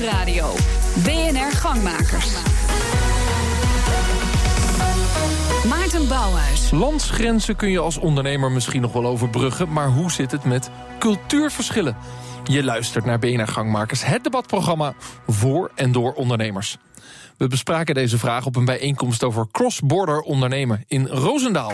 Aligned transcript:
Nieuwsradio. 0.00 0.54
BNR 1.04 1.52
Gangmakers. 1.52 2.32
Maarten 5.68 6.08
Bouwhuis. 6.08 6.70
Landsgrenzen 6.70 7.56
kun 7.56 7.70
je 7.70 7.78
als 7.78 7.98
ondernemer 7.98 8.52
misschien 8.52 8.80
nog 8.80 8.92
wel 8.92 9.06
overbruggen... 9.06 9.72
maar 9.72 9.88
hoe 9.88 10.10
zit 10.12 10.30
het 10.30 10.44
met 10.44 10.70
cultuurverschillen? 10.98 11.96
Je 12.44 12.64
luistert 12.64 13.04
naar 13.04 13.18
BNR 13.18 13.48
Gangmakers, 13.48 14.04
het 14.04 14.24
debatprogramma 14.24 14.94
voor 15.26 15.70
en 15.74 15.92
door 15.92 16.12
ondernemers. 16.12 16.76
We 17.36 17.48
bespraken 17.48 17.94
deze 17.94 18.18
vraag 18.18 18.46
op 18.46 18.56
een 18.56 18.64
bijeenkomst 18.64 19.24
over 19.24 19.46
cross-border 19.50 20.20
ondernemen 20.20 20.84
in 20.88 21.06
Roosendaal. 21.06 21.72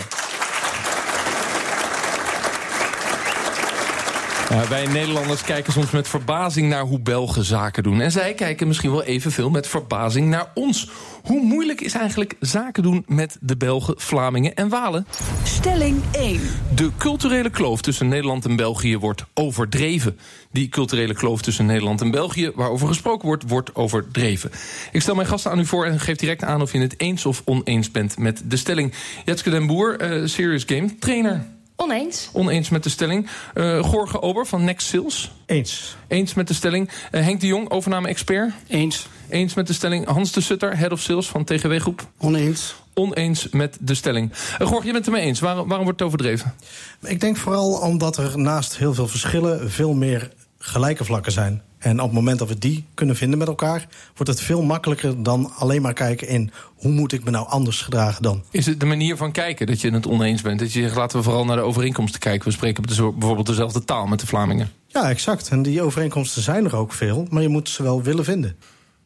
Ja, 4.56 4.68
wij 4.68 4.86
Nederlanders 4.86 5.42
kijken 5.42 5.72
soms 5.72 5.90
met 5.90 6.08
verbazing 6.08 6.68
naar 6.68 6.82
hoe 6.82 7.00
Belgen 7.00 7.44
zaken 7.44 7.82
doen. 7.82 8.00
En 8.00 8.12
zij 8.12 8.34
kijken 8.34 8.66
misschien 8.66 8.90
wel 8.90 9.02
evenveel 9.02 9.50
met 9.50 9.66
verbazing 9.66 10.28
naar 10.28 10.50
ons. 10.54 10.90
Hoe 11.22 11.42
moeilijk 11.42 11.80
is 11.80 11.94
eigenlijk 11.94 12.34
zaken 12.40 12.82
doen 12.82 13.04
met 13.06 13.36
de 13.40 13.56
Belgen, 13.56 13.94
Vlamingen 13.98 14.54
en 14.54 14.68
Walen? 14.68 15.06
Stelling 15.44 16.02
1. 16.12 16.40
De 16.74 16.90
culturele 16.98 17.50
kloof 17.50 17.80
tussen 17.80 18.08
Nederland 18.08 18.44
en 18.44 18.56
België 18.56 18.98
wordt 18.98 19.24
overdreven. 19.34 20.18
Die 20.52 20.68
culturele 20.68 21.14
kloof 21.14 21.42
tussen 21.42 21.66
Nederland 21.66 22.00
en 22.00 22.10
België, 22.10 22.50
waarover 22.54 22.88
gesproken 22.88 23.28
wordt, 23.28 23.48
wordt 23.48 23.74
overdreven. 23.74 24.50
Ik 24.92 25.00
stel 25.00 25.14
mijn 25.14 25.28
gasten 25.28 25.50
aan 25.50 25.58
u 25.58 25.66
voor 25.66 25.84
en 25.84 26.00
geef 26.00 26.16
direct 26.16 26.44
aan 26.44 26.62
of 26.62 26.72
je 26.72 26.78
het 26.78 27.00
eens 27.00 27.26
of 27.26 27.42
oneens 27.44 27.90
bent 27.90 28.18
met 28.18 28.42
de 28.44 28.56
stelling. 28.56 28.92
Jetske 29.24 29.50
den 29.50 29.66
Boer, 29.66 30.20
uh, 30.20 30.26
Serious 30.26 30.64
Game, 30.66 30.98
trainer. 30.98 31.55
Oneens. 31.76 32.28
Oneens 32.32 32.68
met 32.68 32.82
de 32.82 32.88
stelling. 32.88 33.28
Uh, 33.54 33.82
Gorge 33.84 34.22
Ober 34.22 34.46
van 34.46 34.64
Next 34.64 34.86
Sales. 34.86 35.32
Eens. 35.46 35.96
Eens 36.08 36.34
met 36.34 36.48
de 36.48 36.54
stelling. 36.54 36.90
Uh, 37.12 37.22
Henk 37.22 37.40
de 37.40 37.46
Jong, 37.46 37.70
overname-expert. 37.70 38.52
Eens. 38.68 39.08
Eens 39.28 39.54
met 39.54 39.66
de 39.66 39.72
stelling. 39.72 40.06
Hans 40.06 40.32
de 40.32 40.40
Sutter, 40.40 40.78
Head 40.78 40.92
of 40.92 41.00
Sales 41.00 41.28
van 41.28 41.44
TGW 41.44 41.76
Groep. 41.76 42.08
Oneens. 42.18 42.74
Oneens 42.94 43.48
met 43.48 43.76
de 43.80 43.94
stelling. 43.94 44.32
Uh, 44.32 44.66
Gorge, 44.66 44.86
je 44.86 44.92
bent 44.92 45.04
het 45.04 45.14
mee 45.14 45.24
eens. 45.24 45.40
Waarom, 45.40 45.66
waarom 45.68 45.84
wordt 45.84 46.00
het 46.00 46.08
overdreven? 46.08 46.54
Ik 47.02 47.20
denk 47.20 47.36
vooral 47.36 47.72
omdat 47.72 48.16
er 48.16 48.38
naast 48.38 48.76
heel 48.76 48.94
veel 48.94 49.08
verschillen... 49.08 49.70
veel 49.70 49.92
meer 49.92 50.30
gelijke 50.58 51.04
vlakken 51.04 51.32
zijn. 51.32 51.62
En 51.86 52.00
op 52.00 52.06
het 52.06 52.12
moment 52.12 52.38
dat 52.38 52.48
we 52.48 52.58
die 52.58 52.84
kunnen 52.94 53.16
vinden 53.16 53.38
met 53.38 53.48
elkaar, 53.48 53.86
wordt 54.16 54.32
het 54.32 54.40
veel 54.40 54.62
makkelijker 54.62 55.22
dan 55.22 55.52
alleen 55.56 55.82
maar 55.82 55.92
kijken 55.92 56.28
in 56.28 56.50
hoe 56.76 56.90
moet 56.90 57.12
ik 57.12 57.24
me 57.24 57.30
nou 57.30 57.48
anders 57.48 57.82
gedragen 57.82 58.22
dan. 58.22 58.42
Is 58.50 58.66
het 58.66 58.80
de 58.80 58.86
manier 58.86 59.16
van 59.16 59.32
kijken 59.32 59.66
dat 59.66 59.80
je 59.80 59.90
het 59.90 60.06
oneens 60.06 60.42
bent? 60.42 60.58
Dat 60.58 60.72
je 60.72 60.80
zegt 60.80 60.96
laten 60.96 61.18
we 61.18 61.24
vooral 61.24 61.44
naar 61.44 61.56
de 61.56 61.62
overeenkomsten 61.62 62.20
kijken. 62.20 62.48
We 62.48 62.54
spreken 62.54 62.82
bijvoorbeeld 62.82 63.46
dezelfde 63.46 63.84
taal 63.84 64.06
met 64.06 64.20
de 64.20 64.26
Vlamingen. 64.26 64.70
Ja, 64.86 65.08
exact. 65.08 65.48
En 65.48 65.62
die 65.62 65.82
overeenkomsten 65.82 66.42
zijn 66.42 66.64
er 66.64 66.76
ook 66.76 66.92
veel, 66.92 67.26
maar 67.30 67.42
je 67.42 67.48
moet 67.48 67.68
ze 67.68 67.82
wel 67.82 68.02
willen 68.02 68.24
vinden. 68.24 68.56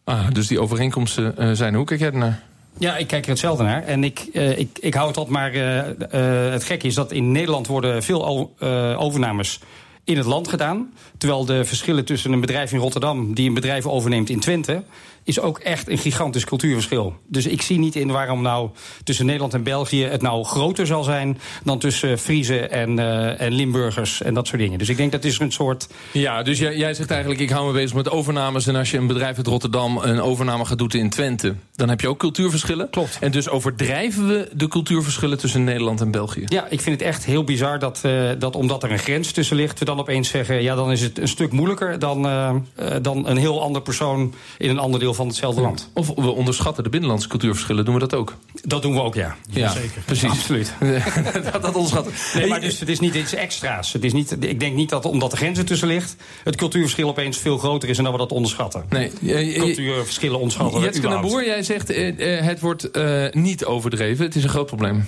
Ah, 0.05 0.31
dus 0.33 0.47
die 0.47 0.61
overeenkomsten 0.61 1.35
uh, 1.39 1.51
zijn. 1.53 1.75
Hoe 1.75 1.85
kijk 1.85 2.01
jij 2.01 2.11
ernaar? 2.11 2.43
Ja, 2.79 2.97
ik 2.97 3.07
kijk 3.07 3.25
er 3.25 3.31
hetzelfde 3.31 3.65
naar. 3.65 3.85
En 3.85 4.05
ik, 4.05 4.27
uh, 4.33 4.59
ik, 4.59 4.79
ik 4.81 4.95
hou 4.95 5.09
het 5.09 5.17
op, 5.17 5.29
maar 5.29 5.55
uh, 5.55 5.77
uh, 5.77 6.53
het 6.53 6.65
gekke 6.65 6.87
is 6.87 6.95
dat 6.95 7.13
in 7.13 7.33
Nederland 7.33 7.67
worden 7.67 8.03
veel 8.03 8.51
overnames 8.97 9.61
in 10.05 10.17
het 10.17 10.27
land 10.27 10.49
gedaan. 10.49 10.93
Terwijl 11.19 11.45
de 11.45 11.65
verschillen 11.65 12.05
tussen 12.05 12.33
een 12.33 12.41
bedrijf 12.41 12.73
in 12.73 12.79
Rotterdam... 12.79 13.35
die 13.35 13.49
een 13.49 13.55
bedrijf 13.55 13.87
overneemt 13.87 14.31
in 14.31 14.41
Twente 14.41 14.85
is 15.25 15.41
ook 15.41 15.59
echt 15.59 15.89
een 15.89 15.99
gigantisch 15.99 16.45
cultuurverschil. 16.45 17.15
Dus 17.27 17.47
ik 17.47 17.63
zie 17.63 17.79
niet 17.79 17.97
in 17.97 18.11
waarom 18.11 18.43
nou 18.43 18.71
tussen 19.05 19.27
Nederland 19.27 19.55
en 19.55 19.63
België 19.63 20.05
het 20.05 20.23
nou 20.23 20.45
groter 20.45 20.87
zal 20.87 21.03
zijn 21.03 21.39
dan 21.65 21.79
tussen 21.79 22.19
Friese 22.19 22.59
en, 22.59 22.99
uh, 22.99 23.41
en 23.41 23.53
Limburgers 23.53 24.23
en 24.23 24.35
dat 24.35 24.47
soort 24.47 24.61
dingen. 24.61 24.79
Dus 24.79 24.89
ik 24.89 24.97
denk 24.97 25.13
dat 25.13 25.25
is 25.25 25.39
een 25.39 25.53
soort. 25.53 25.89
Ja, 26.13 26.43
dus 26.43 26.59
jij, 26.59 26.77
jij 26.77 26.95
zegt 26.95 27.11
eigenlijk: 27.11 27.41
ik 27.41 27.51
hou 27.51 27.67
me 27.67 27.73
bezig 27.73 27.97
met 27.97 28.11
overnames. 28.11 28.67
En 28.67 28.77
als 28.77 28.91
je 28.91 28.97
een 28.97 29.07
bedrijf 29.07 29.37
uit 29.37 29.47
Rotterdam 29.47 29.99
een 29.99 30.21
overname 30.21 30.65
gaat 30.65 30.79
doen 30.79 30.89
in 30.91 31.11
Twente, 31.11 31.55
dan 31.75 31.89
heb 31.89 32.01
je 32.01 32.09
ook 32.09 32.19
cultuurverschillen. 32.19 32.91
Klopt. 32.91 33.19
En 33.21 33.31
dus 33.31 33.49
overdrijven 33.49 34.29
we 34.29 34.49
de 34.55 34.69
cultuurverschillen 34.69 35.39
tussen 35.39 35.65
Nederland 35.65 36.01
en 36.01 36.11
België. 36.11 36.43
Ja, 36.47 36.67
ik 36.69 36.81
vind 36.81 37.01
het 37.01 37.09
echt 37.09 37.25
heel 37.25 37.45
bizar 37.45 37.79
dat, 37.79 38.03
uh, 38.07 38.31
dat 38.39 38.57
omdat 38.57 38.83
er 38.83 38.91
een 38.91 38.99
grens 38.99 39.33
tussen 39.33 39.57
ligt, 39.57 39.79
dan 39.91 40.01
opeens 40.01 40.29
zeggen: 40.29 40.63
ja, 40.63 40.75
dan 40.75 40.93
is 40.93 41.01
het 41.01 41.19
een 41.19 41.29
stuk 41.29 41.53
moeilijker 41.53 41.99
dan, 41.99 42.27
uh, 42.27 42.55
dan 43.03 43.29
een 43.29 43.37
heel 43.37 43.63
ander 43.63 43.83
persoon 43.83 44.35
in 44.59 44.71
een 44.71 44.79
ander 44.79 45.01
deel 45.01 45.15
van 45.15 45.27
hetzelfde 45.27 45.61
land. 45.61 45.91
Of 45.95 46.07
we 46.07 46.31
onderschatten 46.31 46.85
de 46.85 46.91
binnenlandse 46.91 47.29
cultuurverschillen. 47.29 47.85
Doen 47.85 47.95
we 47.95 48.01
dat 48.01 48.15
ook? 48.15 48.37
Dat 48.63 48.83
doen 48.83 48.95
we 48.95 49.01
ook, 49.01 49.15
ja. 49.15 49.37
Ja, 49.51 49.71
zeker. 49.71 50.03
Precies. 50.05 50.31
Absoluut. 50.31 50.73
dat, 51.53 51.63
dat 51.63 51.75
onderschatten. 51.75 52.13
Nee, 52.35 52.47
maar 52.47 52.61
dus 52.61 52.81
het 52.81 52.89
is 52.89 53.01
niet 53.01 53.15
iets 53.15 53.35
extra's. 53.35 53.93
Het 53.93 54.05
is 54.05 54.13
niet, 54.13 54.37
ik 54.41 54.61
denk 54.61 54.75
niet 54.75 54.89
dat 54.89 55.05
omdat 55.05 55.31
de 55.31 55.37
grenzen 55.37 55.67
tussen 55.67 55.89
ligt... 55.89 56.17
het 56.45 56.57
cultuurverschil 56.57 57.09
opeens 57.09 57.39
veel 57.39 57.59
groter 57.59 57.89
is 57.89 57.99
en 57.99 58.05
dat 58.05 58.13
we 58.13 58.19
dat 58.19 58.33
onderschatten. 58.33 58.85
Nee. 58.89 59.11
Cultuurverschillen 59.53 60.37
onderschatten. 60.37 60.81
Jetske 60.81 61.19
Boer, 61.21 61.45
jij 61.45 61.63
zegt 61.63 61.91
uh, 61.91 62.41
het 62.41 62.61
wordt 62.61 62.89
uh, 62.97 63.25
niet 63.31 63.65
overdreven. 63.65 64.25
Het 64.25 64.35
is 64.35 64.43
een 64.43 64.49
groot 64.49 64.67
probleem. 64.67 65.07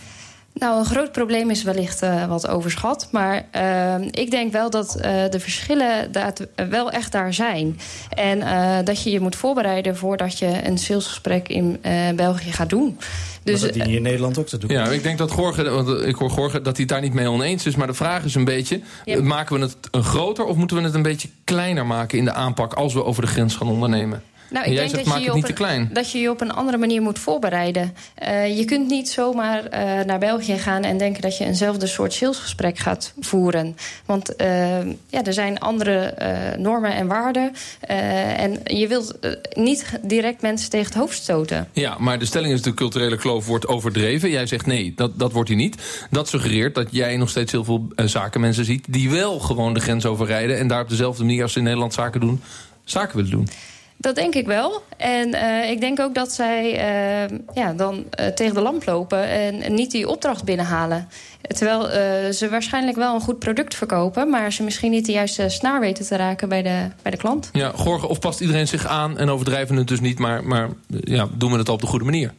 Nou, 0.55 0.79
een 0.79 0.85
groot 0.85 1.13
probleem 1.13 1.51
is 1.51 1.63
wellicht 1.63 2.03
uh, 2.03 2.27
wat 2.27 2.49
overschat. 2.49 3.09
Maar 3.11 3.45
uh, 3.57 4.07
ik 4.11 4.31
denk 4.31 4.53
wel 4.53 4.71
dat 4.71 4.97
uh, 4.97 5.03
de 5.31 5.41
verschillen 5.41 6.13
dat 6.13 6.47
wel 6.55 6.91
echt 6.91 7.13
daar 7.13 7.35
zijn. 7.35 7.79
En 8.09 8.41
dat 8.85 9.03
je 9.03 9.11
je 9.11 9.21
moet 9.21 9.37
voorbereiden 9.37 9.97
voordat 9.97 10.39
je 10.39 10.67
een 10.67 10.79
salesgesprek 10.79 11.49
in 11.49 11.81
België 12.17 12.53
gaat 12.53 12.71
doen. 12.71 12.99
Dus, 13.43 13.61
maar 13.61 13.73
dat 13.73 13.79
dien 13.79 13.91
je 13.91 13.97
in 13.97 14.03
Nederland 14.03 14.39
ook 14.39 14.47
te 14.47 14.59
doen. 14.59 14.71
Ja, 14.71 14.89
ik 14.89 15.03
denk 15.03 15.19
dat 15.19 15.31
Gorge, 15.31 15.71
want 15.71 16.05
ik 16.05 16.15
hoor 16.15 16.31
Gorge 16.31 16.63
dat 16.63 16.77
hij 16.77 16.85
het 16.85 16.89
daar 16.89 17.01
niet 17.01 17.15
mee 17.15 17.31
oneens 17.31 17.67
is. 17.67 17.77
Maar 17.77 17.87
de 17.87 17.95
vraag 17.95 18.25
is 18.25 18.35
een 18.35 18.45
beetje, 18.45 18.81
ja. 19.05 19.23
maken 19.23 19.57
we 19.57 19.63
het 19.63 19.77
een 19.91 20.05
groter... 20.05 20.45
of 20.45 20.57
moeten 20.57 20.77
we 20.77 20.83
het 20.83 20.95
een 20.95 21.03
beetje 21.03 21.29
kleiner 21.45 21.87
maken 21.87 22.19
in 22.19 22.25
de 22.25 22.33
aanpak... 22.33 22.73
als 22.73 22.95
we 22.95 23.05
over 23.05 23.23
de 23.23 23.29
grens 23.29 23.57
gaan 23.57 23.69
ondernemen? 23.69 24.23
Nou, 24.53 24.65
ik 24.67 24.73
jij 24.73 24.81
denk 24.81 24.91
zegt, 24.91 25.05
dat, 25.05 25.05
je 25.05 25.11
maak 25.11 25.19
het 25.19 25.29
je 25.29 25.35
niet 25.35 25.47
te 25.47 25.53
klein. 25.53 25.81
Een, 25.81 25.89
dat 25.93 26.11
je 26.11 26.19
je 26.19 26.31
op 26.31 26.41
een 26.41 26.53
andere 26.53 26.79
manier 26.79 27.03
moet 27.03 27.19
voorbereiden. 27.19 27.95
Uh, 28.23 28.59
je 28.59 28.65
kunt 28.65 28.89
niet 28.89 29.09
zomaar 29.09 29.63
uh, 29.65 30.05
naar 30.05 30.19
België 30.19 30.59
gaan 30.59 30.83
en 30.83 30.99
denken 30.99 31.23
dat 31.23 31.37
je 31.37 31.45
eenzelfde 31.45 31.87
soort 31.87 32.13
salesgesprek 32.13 32.79
gaat 32.79 33.15
voeren. 33.21 33.77
Want 34.05 34.41
uh, 34.41 34.47
ja, 35.07 35.25
er 35.25 35.33
zijn 35.33 35.59
andere 35.59 36.15
normen 36.59 36.95
en 36.95 37.07
waarden. 37.07 37.53
en 38.37 38.61
je 38.65 38.87
wilt 38.89 39.19
niet 39.53 39.99
direct 40.03 40.43
mensen 40.43 40.71
tegen 40.71 40.87
het 40.87 40.95
hoofd 40.95 41.17
stoten. 41.17 41.69
Ja, 41.73 41.97
maar 41.99 42.19
de 42.19 42.25
stelling 42.25 42.53
is 42.53 42.63
de 42.63 42.75
culturele 42.75 43.17
kloof 43.17 43.47
wordt 43.47 43.69
overdreven. 43.69 44.31
Jij 44.31 44.47
zegt 44.47 44.67
nee, 44.67 44.93
dat, 44.97 45.19
dat 45.19 45.33
wordt 45.33 45.49
hij 45.49 45.59
niet. 45.59 46.07
Dat 46.11 46.29
suggereert 46.29 46.75
dat 46.75 46.89
jij 46.91 47.17
nog 47.17 47.29
steeds 47.29 47.53
heel 47.53 47.65
veel 47.65 47.89
zakenmensen 47.97 48.65
ziet... 48.65 48.85
die 48.89 49.11
wel 49.11 49.39
gewoon 49.39 49.75
de 49.75 49.81
grens 49.81 50.07
overrijden... 50.07 50.59
en 50.59 50.67
daar 50.67 50.83
op 50.83 50.89
dezelfde 50.89 51.25
manier 51.25 51.43
als 51.43 51.53
ze 51.53 51.59
in 51.59 51.65
Nederland 51.65 51.95
zaken 51.95 52.21
doen, 52.21 52.41
zaken 52.85 53.17
willen 53.17 53.31
doen. 53.31 53.49
Dat 54.03 54.15
denk 54.15 54.35
ik 54.35 54.47
wel. 54.47 54.83
En 54.97 55.29
uh, 55.29 55.71
ik 55.71 55.81
denk 55.81 56.01
ook 56.01 56.15
dat 56.15 56.33
zij 56.33 56.73
uh, 56.73 57.39
ja, 57.55 57.73
dan 57.73 57.95
uh, 57.95 58.27
tegen 58.27 58.55
de 58.55 58.61
lamp 58.61 58.87
lopen 58.87 59.29
en 59.29 59.75
niet 59.75 59.91
die 59.91 60.09
opdracht 60.09 60.45
binnenhalen. 60.45 61.09
Terwijl 61.43 61.83
ze 62.33 62.49
waarschijnlijk 62.49 62.97
wel 62.97 63.15
een 63.15 63.21
goed 63.21 63.39
product 63.39 63.75
verkopen, 63.75 64.31
maar 64.31 64.53
ze 64.53 64.63
misschien 64.63 64.91
niet 64.91 65.07
de 65.07 65.13
juiste 65.13 65.49
snaar 65.49 65.81
weten 65.81 66.07
te 66.07 66.17
raken 66.17 66.49
bij 66.49 66.63
de, 66.63 66.89
bij 67.03 67.11
de 67.11 67.17
klant. 67.17 67.51
Ja, 67.53 67.73
Gorge, 67.75 68.09
of 68.09 68.19
past 68.19 68.41
iedereen 68.41 68.69
zich 68.69 68.87
aan 68.87 69.19
en 69.19 69.29
overdrijven 69.29 69.77
het 69.77 69.89
dus 69.89 70.01
niet, 70.01 70.19
maar, 70.19 70.45
maar 70.45 70.69
ja, 70.87 71.29
doen 71.35 71.53
we 71.53 71.59
het 71.59 71.69
op 71.69 71.81
de 71.81 71.87
goede 71.87 72.05
manier? 72.05 72.33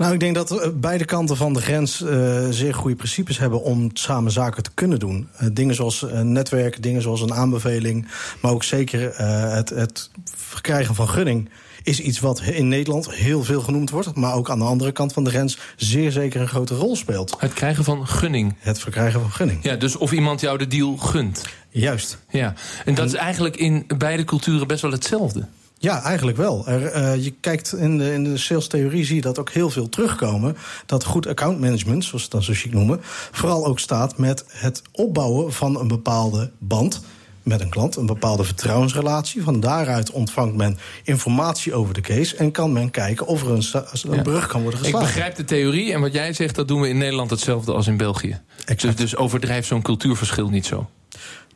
Nou, 0.00 0.12
ik 0.12 0.20
denk 0.20 0.34
dat 0.34 0.72
beide 0.80 1.04
kanten 1.04 1.36
van 1.36 1.52
de 1.52 1.60
grens 1.60 2.00
uh, 2.00 2.46
zeer 2.50 2.74
goede 2.74 2.96
principes 2.96 3.38
hebben 3.38 3.62
om 3.62 3.90
samen 3.92 4.32
zaken 4.32 4.62
te 4.62 4.70
kunnen 4.74 4.98
doen. 4.98 5.28
Uh, 5.42 5.48
dingen 5.52 5.74
zoals 5.74 6.02
een 6.02 6.32
netwerk, 6.32 6.82
dingen 6.82 7.02
zoals 7.02 7.20
een 7.20 7.34
aanbeveling, 7.34 8.08
maar 8.40 8.52
ook 8.52 8.62
zeker 8.62 9.00
uh, 9.00 9.52
het, 9.52 9.68
het 9.68 10.10
verkrijgen 10.34 10.94
van 10.94 11.08
gunning 11.08 11.48
is 11.82 12.00
iets 12.00 12.20
wat 12.20 12.40
in 12.40 12.68
Nederland 12.68 13.14
heel 13.14 13.44
veel 13.44 13.60
genoemd 13.60 13.90
wordt, 13.90 14.14
maar 14.14 14.34
ook 14.34 14.50
aan 14.50 14.58
de 14.58 14.64
andere 14.64 14.92
kant 14.92 15.12
van 15.12 15.24
de 15.24 15.30
grens 15.30 15.58
zeer 15.76 16.12
zeker 16.12 16.40
een 16.40 16.48
grote 16.48 16.74
rol 16.74 16.96
speelt. 16.96 17.34
Het 17.38 17.52
krijgen 17.52 17.84
van 17.84 18.06
gunning. 18.06 18.54
Het 18.58 18.78
verkrijgen 18.78 19.20
van 19.20 19.30
gunning. 19.30 19.62
Ja, 19.62 19.76
dus 19.76 19.96
of 19.96 20.12
iemand 20.12 20.40
jou 20.40 20.58
de 20.58 20.66
deal 20.66 20.96
gunt. 20.96 21.44
Juist. 21.68 22.18
Ja, 22.30 22.54
en 22.84 22.94
dat 22.94 23.06
is 23.06 23.14
eigenlijk 23.14 23.56
in 23.56 23.84
beide 23.98 24.24
culturen 24.24 24.66
best 24.66 24.82
wel 24.82 24.92
hetzelfde. 24.92 25.48
Ja, 25.82 26.02
eigenlijk 26.02 26.36
wel. 26.36 26.66
Er, 26.66 26.96
uh, 26.96 27.24
je 27.24 27.30
kijkt 27.40 27.72
in 27.72 27.98
de, 27.98 28.12
in 28.12 28.24
de 28.24 28.36
salestheorie 28.36 29.04
zie 29.04 29.14
je 29.14 29.20
dat 29.20 29.38
ook 29.38 29.50
heel 29.50 29.70
veel 29.70 29.88
terugkomen. 29.88 30.56
Dat 30.86 31.04
goed 31.04 31.26
account 31.26 31.60
management, 31.60 32.04
zoals 32.04 32.22
het 32.22 32.30
dan 32.30 32.42
zo 32.42 32.52
chic 32.54 32.72
noemen, 32.72 33.00
vooral 33.30 33.66
ook 33.66 33.78
staat 33.78 34.18
met 34.18 34.44
het 34.48 34.82
opbouwen 34.92 35.52
van 35.52 35.80
een 35.80 35.88
bepaalde 35.88 36.50
band 36.58 37.00
met 37.42 37.60
een 37.60 37.68
klant, 37.68 37.96
een 37.96 38.06
bepaalde 38.06 38.44
vertrouwensrelatie. 38.44 39.42
Van 39.42 39.60
daaruit 39.60 40.10
ontvangt 40.10 40.56
men 40.56 40.78
informatie 41.02 41.74
over 41.74 41.94
de 41.94 42.00
case 42.00 42.36
en 42.36 42.50
kan 42.50 42.72
men 42.72 42.90
kijken 42.90 43.26
of 43.26 43.42
er 43.42 43.50
een, 43.50 43.64
een 44.02 44.16
ja. 44.16 44.22
brug 44.22 44.46
kan 44.46 44.62
worden 44.62 44.80
geslagen. 44.80 45.08
Ik 45.08 45.14
begrijp 45.14 45.36
de 45.36 45.44
theorie 45.44 45.92
en 45.92 46.00
wat 46.00 46.12
jij 46.12 46.32
zegt, 46.32 46.54
dat 46.54 46.68
doen 46.68 46.80
we 46.80 46.88
in 46.88 46.98
Nederland 46.98 47.30
hetzelfde 47.30 47.72
als 47.72 47.86
in 47.86 47.96
België. 47.96 48.40
Dus, 48.76 48.96
dus 48.96 49.16
overdrijf 49.16 49.66
zo'n 49.66 49.82
cultuurverschil 49.82 50.48
niet 50.48 50.66
zo. 50.66 50.88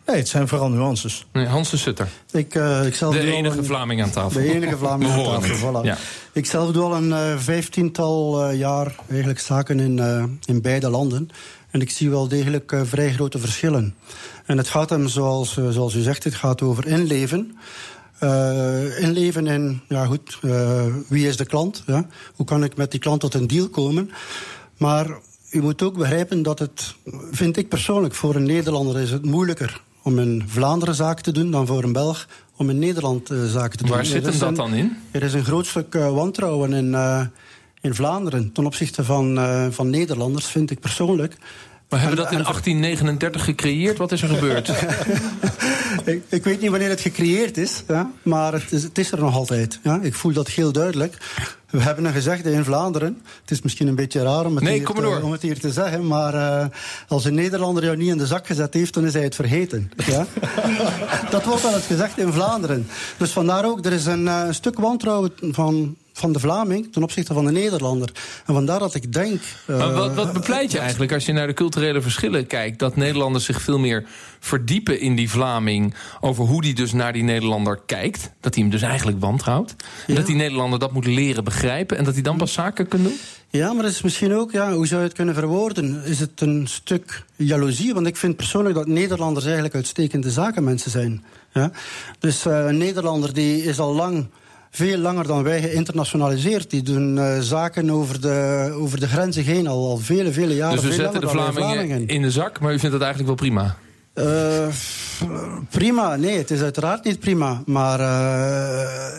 Nee, 0.06 0.16
het 0.16 0.28
zijn 0.28 0.48
vooral 0.48 0.68
nuances. 0.68 1.26
Nee, 1.32 1.46
Hans 1.46 1.70
de 1.70 1.76
Sutter. 1.76 2.08
Ik, 2.30 2.54
uh, 2.54 2.86
ik 2.86 2.98
de 2.98 3.20
enige 3.20 3.58
een, 3.58 3.64
Vlaming 3.64 4.02
aan 4.02 4.10
tafel. 4.10 4.40
De 4.40 4.54
enige 4.54 4.76
Vlaming 4.76 5.10
aan 5.10 5.24
tafel, 5.24 5.56
voilà. 5.56 5.84
Ja. 5.84 5.96
Ik 6.32 6.46
zelf 6.46 6.72
doe 6.72 6.84
al 6.84 6.94
een 6.94 7.08
uh, 7.08 7.38
vijftiental 7.38 8.50
uh, 8.50 8.58
jaar 8.58 8.94
eigenlijk 9.08 9.40
zaken 9.40 9.80
in, 9.80 9.96
uh, 9.96 10.24
in 10.44 10.62
beide 10.62 10.88
landen. 10.90 11.30
En 11.70 11.80
ik 11.80 11.90
zie 11.90 12.10
wel 12.10 12.28
degelijk 12.28 12.76
vrij 12.82 13.12
grote 13.12 13.38
verschillen. 13.38 13.94
En 14.46 14.58
het 14.58 14.68
gaat 14.68 14.90
hem, 14.90 15.08
zoals, 15.08 15.58
zoals 15.70 15.94
u 15.94 16.00
zegt, 16.00 16.24
het 16.24 16.34
gaat 16.34 16.62
over 16.62 16.86
inleven. 16.86 17.56
uh, 18.20 19.00
inleven 19.02 19.46
in, 19.46 19.80
ja 19.88 20.04
goed, 20.04 20.38
uh, 20.42 20.84
wie 21.08 21.28
is 21.28 21.36
de 21.36 21.44
klant? 21.46 21.82
Ja? 21.86 22.06
Hoe 22.34 22.46
kan 22.46 22.64
ik 22.64 22.76
met 22.76 22.90
die 22.90 23.00
klant 23.00 23.20
tot 23.20 23.34
een 23.34 23.46
deal 23.46 23.68
komen? 23.68 24.10
Maar 24.76 25.06
u 25.50 25.62
moet 25.62 25.82
ook 25.82 25.96
begrijpen 25.98 26.42
dat 26.42 26.58
het, 26.58 26.94
vind 27.30 27.56
ik 27.56 27.68
persoonlijk, 27.68 28.14
voor 28.14 28.34
een 28.34 28.46
Nederlander 28.46 29.00
is 29.00 29.10
het 29.10 29.24
moeilijker 29.24 29.80
om 30.04 30.18
in 30.18 30.42
Vlaanderen 30.46 30.94
zaken 30.94 31.22
te 31.22 31.32
doen 31.32 31.50
dan 31.50 31.66
voor 31.66 31.84
een 31.84 31.92
Belg 31.92 32.28
om 32.56 32.70
in 32.70 32.78
Nederland 32.78 33.30
uh, 33.30 33.44
zaken 33.44 33.78
te 33.78 33.84
doen. 33.84 33.94
Waar 33.94 34.04
zit 34.04 34.26
hem 34.26 34.38
dat 34.38 34.56
dan 34.56 34.74
in? 34.74 34.96
Er 35.10 35.22
is 35.22 35.34
een 35.34 35.44
groot 35.44 35.66
stuk 35.66 35.94
wantrouwen 35.94 36.72
in, 36.72 36.94
in 37.80 37.94
Vlaanderen 37.94 38.52
ten 38.52 38.66
opzichte 38.66 39.04
van, 39.04 39.38
van 39.70 39.90
Nederlanders, 39.90 40.46
vind 40.46 40.70
ik 40.70 40.80
persoonlijk. 40.80 41.36
Maar 41.88 42.00
hebben 42.00 42.18
we 42.18 42.24
dat 42.24 42.32
in 42.32 42.42
1839 42.42 43.44
gecreëerd? 43.44 43.98
Wat 43.98 44.12
is 44.12 44.22
er 44.22 44.28
gebeurd? 44.28 44.68
ik, 46.04 46.22
ik, 46.28 46.44
weet 46.44 46.60
niet 46.60 46.70
wanneer 46.70 46.88
het 46.88 47.00
gecreëerd 47.00 47.56
is, 47.56 47.82
ja, 47.88 48.10
maar 48.22 48.52
het 48.52 48.72
is, 48.72 48.82
het 48.82 48.98
is, 48.98 49.12
er 49.12 49.18
nog 49.18 49.34
altijd. 49.34 49.80
Ja. 49.82 49.98
Ik 50.02 50.14
voel 50.14 50.32
dat 50.32 50.48
heel 50.48 50.72
duidelijk. 50.72 51.16
We 51.70 51.80
hebben 51.80 52.04
een 52.04 52.12
gezegde 52.12 52.50
in 52.52 52.64
Vlaanderen. 52.64 53.22
Het 53.40 53.50
is 53.50 53.62
misschien 53.62 53.88
een 53.88 53.94
beetje 53.94 54.22
raar 54.22 54.46
om 54.46 54.54
het, 54.54 54.64
nee, 54.64 54.78
hier, 54.78 54.86
te, 54.86 55.20
om 55.22 55.32
het 55.32 55.42
hier, 55.42 55.58
te, 55.58 55.72
zeggen, 55.72 56.06
maar 56.06 56.34
uh, 56.34 56.66
als 57.08 57.24
een 57.24 57.34
Nederlander 57.34 57.84
jou 57.84 57.96
niet 57.96 58.08
in 58.08 58.18
de 58.18 58.26
zak 58.26 58.46
gezet 58.46 58.74
heeft, 58.74 58.94
dan 58.94 59.06
is 59.06 59.12
hij 59.12 59.22
het 59.22 59.34
vergeten. 59.34 59.90
Ja? 60.06 60.26
dat 61.30 61.44
wordt 61.44 61.62
dan 61.62 61.72
het 61.72 61.84
gezegd 61.84 62.18
in 62.18 62.32
Vlaanderen. 62.32 62.86
Dus 63.16 63.30
vandaar 63.30 63.64
ook, 63.64 63.84
er 63.84 63.92
is 63.92 64.06
een 64.06 64.24
uh, 64.24 64.46
stuk 64.50 64.78
wantrouwen 64.78 65.32
van 65.40 65.96
van 66.16 66.32
de 66.32 66.38
Vlaming 66.38 66.92
ten 66.92 67.02
opzichte 67.02 67.34
van 67.34 67.44
de 67.44 67.52
Nederlander. 67.52 68.10
En 68.46 68.54
vandaar 68.54 68.78
dat 68.78 68.94
ik 68.94 69.12
denk. 69.12 69.40
Uh, 69.66 69.78
maar 69.78 69.92
wat, 69.92 70.14
wat 70.14 70.32
bepleit 70.32 70.72
je 70.72 70.78
eigenlijk 70.78 71.12
als 71.12 71.26
je 71.26 71.32
naar 71.32 71.46
de 71.46 71.54
culturele 71.54 72.00
verschillen 72.00 72.46
kijkt? 72.46 72.78
Dat 72.78 72.96
Nederlanders 72.96 73.44
zich 73.44 73.62
veel 73.62 73.78
meer 73.78 74.04
verdiepen 74.40 75.00
in 75.00 75.16
die 75.16 75.30
Vlaming. 75.30 75.94
over 76.20 76.44
hoe 76.44 76.62
die 76.62 76.74
dus 76.74 76.92
naar 76.92 77.12
die 77.12 77.22
Nederlander 77.22 77.80
kijkt. 77.86 78.30
Dat 78.40 78.54
hij 78.54 78.62
hem 78.62 78.72
dus 78.72 78.82
eigenlijk 78.82 79.20
wantrouwt. 79.20 79.74
En 80.06 80.14
dat 80.14 80.26
die 80.26 80.36
Nederlander 80.36 80.78
dat 80.78 80.92
moet 80.92 81.06
leren 81.06 81.44
begrijpen. 81.44 81.96
en 81.96 82.04
dat 82.04 82.14
hij 82.14 82.22
dan 82.22 82.36
pas 82.36 82.52
zaken 82.52 82.88
kan 82.88 83.02
doen? 83.02 83.18
Ja, 83.50 83.72
maar 83.72 83.84
het 83.84 83.92
is 83.92 84.02
misschien 84.02 84.34
ook, 84.34 84.52
ja, 84.52 84.72
hoe 84.72 84.86
zou 84.86 85.00
je 85.00 85.06
het 85.06 85.16
kunnen 85.16 85.34
verwoorden? 85.34 86.02
Is 86.04 86.20
het 86.20 86.40
een 86.40 86.66
stuk 86.66 87.24
jaloezie? 87.36 87.94
Want 87.94 88.06
ik 88.06 88.16
vind 88.16 88.36
persoonlijk 88.36 88.74
dat 88.74 88.86
Nederlanders 88.86 89.44
eigenlijk 89.44 89.74
uitstekende 89.74 90.30
zakenmensen 90.30 90.90
zijn. 90.90 91.24
Ja? 91.52 91.70
Dus 92.18 92.46
uh, 92.46 92.66
een 92.66 92.76
Nederlander 92.76 93.34
die 93.34 93.62
is 93.64 93.78
al 93.78 93.94
lang 93.94 94.26
veel 94.76 94.98
langer 94.98 95.26
dan 95.26 95.42
wij 95.42 95.60
geïnternationaliseerd. 95.60 96.70
Die 96.70 96.82
doen 96.82 97.16
uh, 97.16 97.38
zaken 97.40 97.90
over 97.90 98.20
de, 98.20 98.70
over 98.78 99.00
de 99.00 99.08
grenzen 99.08 99.44
heen 99.44 99.66
al, 99.66 99.88
al 99.88 99.96
vele, 99.96 100.32
vele 100.32 100.54
jaren. 100.54 100.76
Dus 100.76 100.84
we 100.84 100.92
zetten 100.92 101.20
de 101.20 101.28
Vlamingen, 101.28 101.62
Vlamingen, 101.62 102.06
in 102.06 102.22
de 102.22 102.30
zak, 102.30 102.60
maar 102.60 102.72
u 102.72 102.78
vindt 102.78 102.98
dat 102.98 103.04
eigenlijk 103.04 103.26
wel 103.40 103.48
prima? 103.48 103.76
Uh, 104.14 104.66
prima, 105.70 106.16
nee, 106.16 106.38
het 106.38 106.50
is 106.50 106.60
uiteraard 106.60 107.04
niet 107.04 107.20
prima. 107.20 107.62
Maar, 107.66 108.00
uh, 108.00 108.06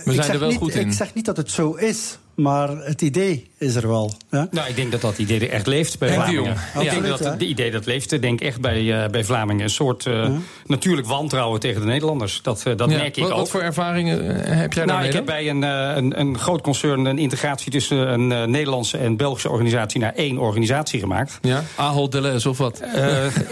we 0.04 0.14
zijn 0.14 0.32
er 0.32 0.40
wel 0.40 0.50
niet, 0.50 0.58
goed 0.58 0.76
in. 0.76 0.88
Ik 0.88 0.94
zeg 0.94 1.14
niet 1.14 1.26
dat 1.26 1.38
het 1.38 1.52
zo 1.52 1.74
is. 1.74 2.18
Maar 2.36 2.70
het 2.70 3.02
idee 3.02 3.50
is 3.66 3.76
er 3.76 3.88
wel. 3.88 4.14
Ja? 4.30 4.48
Nou, 4.52 4.70
ik 4.70 4.76
denk 4.76 4.92
dat 4.92 5.02
dat 5.02 5.18
idee 5.18 5.40
er 5.40 5.50
echt 5.50 5.68
leeft 5.68 6.00
bij 6.00 6.14
Vlamingen. 6.14 6.56
Ik 6.80 6.90
denk 6.90 7.08
dat 7.08 7.20
het 7.20 7.42
idee 7.42 7.72
dat 7.72 7.86
leeft, 7.86 8.22
denk 8.22 8.42
echt 8.42 8.62
bij, 8.62 8.82
uh, 8.82 9.08
bij 9.08 9.24
Vlamingen. 9.24 9.64
Een 9.64 9.70
soort 9.70 10.06
uh, 10.06 10.30
natuurlijk 10.66 11.08
wantrouwen 11.08 11.60
tegen 11.60 11.82
de 11.82 11.88
Nederlanders. 11.88 12.40
Dat, 12.42 12.64
uh, 12.68 12.78
dat 12.78 12.90
ja. 12.90 12.98
merk 12.98 13.18
ik 13.18 13.24
wat, 13.24 13.32
ook. 13.32 13.38
Wat 13.38 13.50
voor 13.50 13.62
ervaringen 13.62 14.26
heb 14.36 14.74
jij 14.74 14.86
nou, 14.86 14.88
daarmee? 14.88 15.08
Ik 15.08 15.14
heb 15.14 15.26
bij 15.26 15.50
een, 15.50 15.62
een, 15.62 16.20
een 16.20 16.40
groot 16.40 16.62
concern 16.62 17.06
een 17.06 17.18
integratie 17.18 17.72
tussen 17.72 18.14
een 18.14 18.52
Nederlandse 18.52 18.98
en 18.98 19.18
Belgische 19.18 19.50
organisatie 19.50 20.00
naar 20.00 20.14
één 20.14 20.38
organisatie 20.38 21.00
gemaakt. 21.00 21.40
Ja, 21.42 21.64
Ahold 21.76 22.12
Deleuze 22.12 22.50
of 22.50 22.58
wat? 22.58 22.82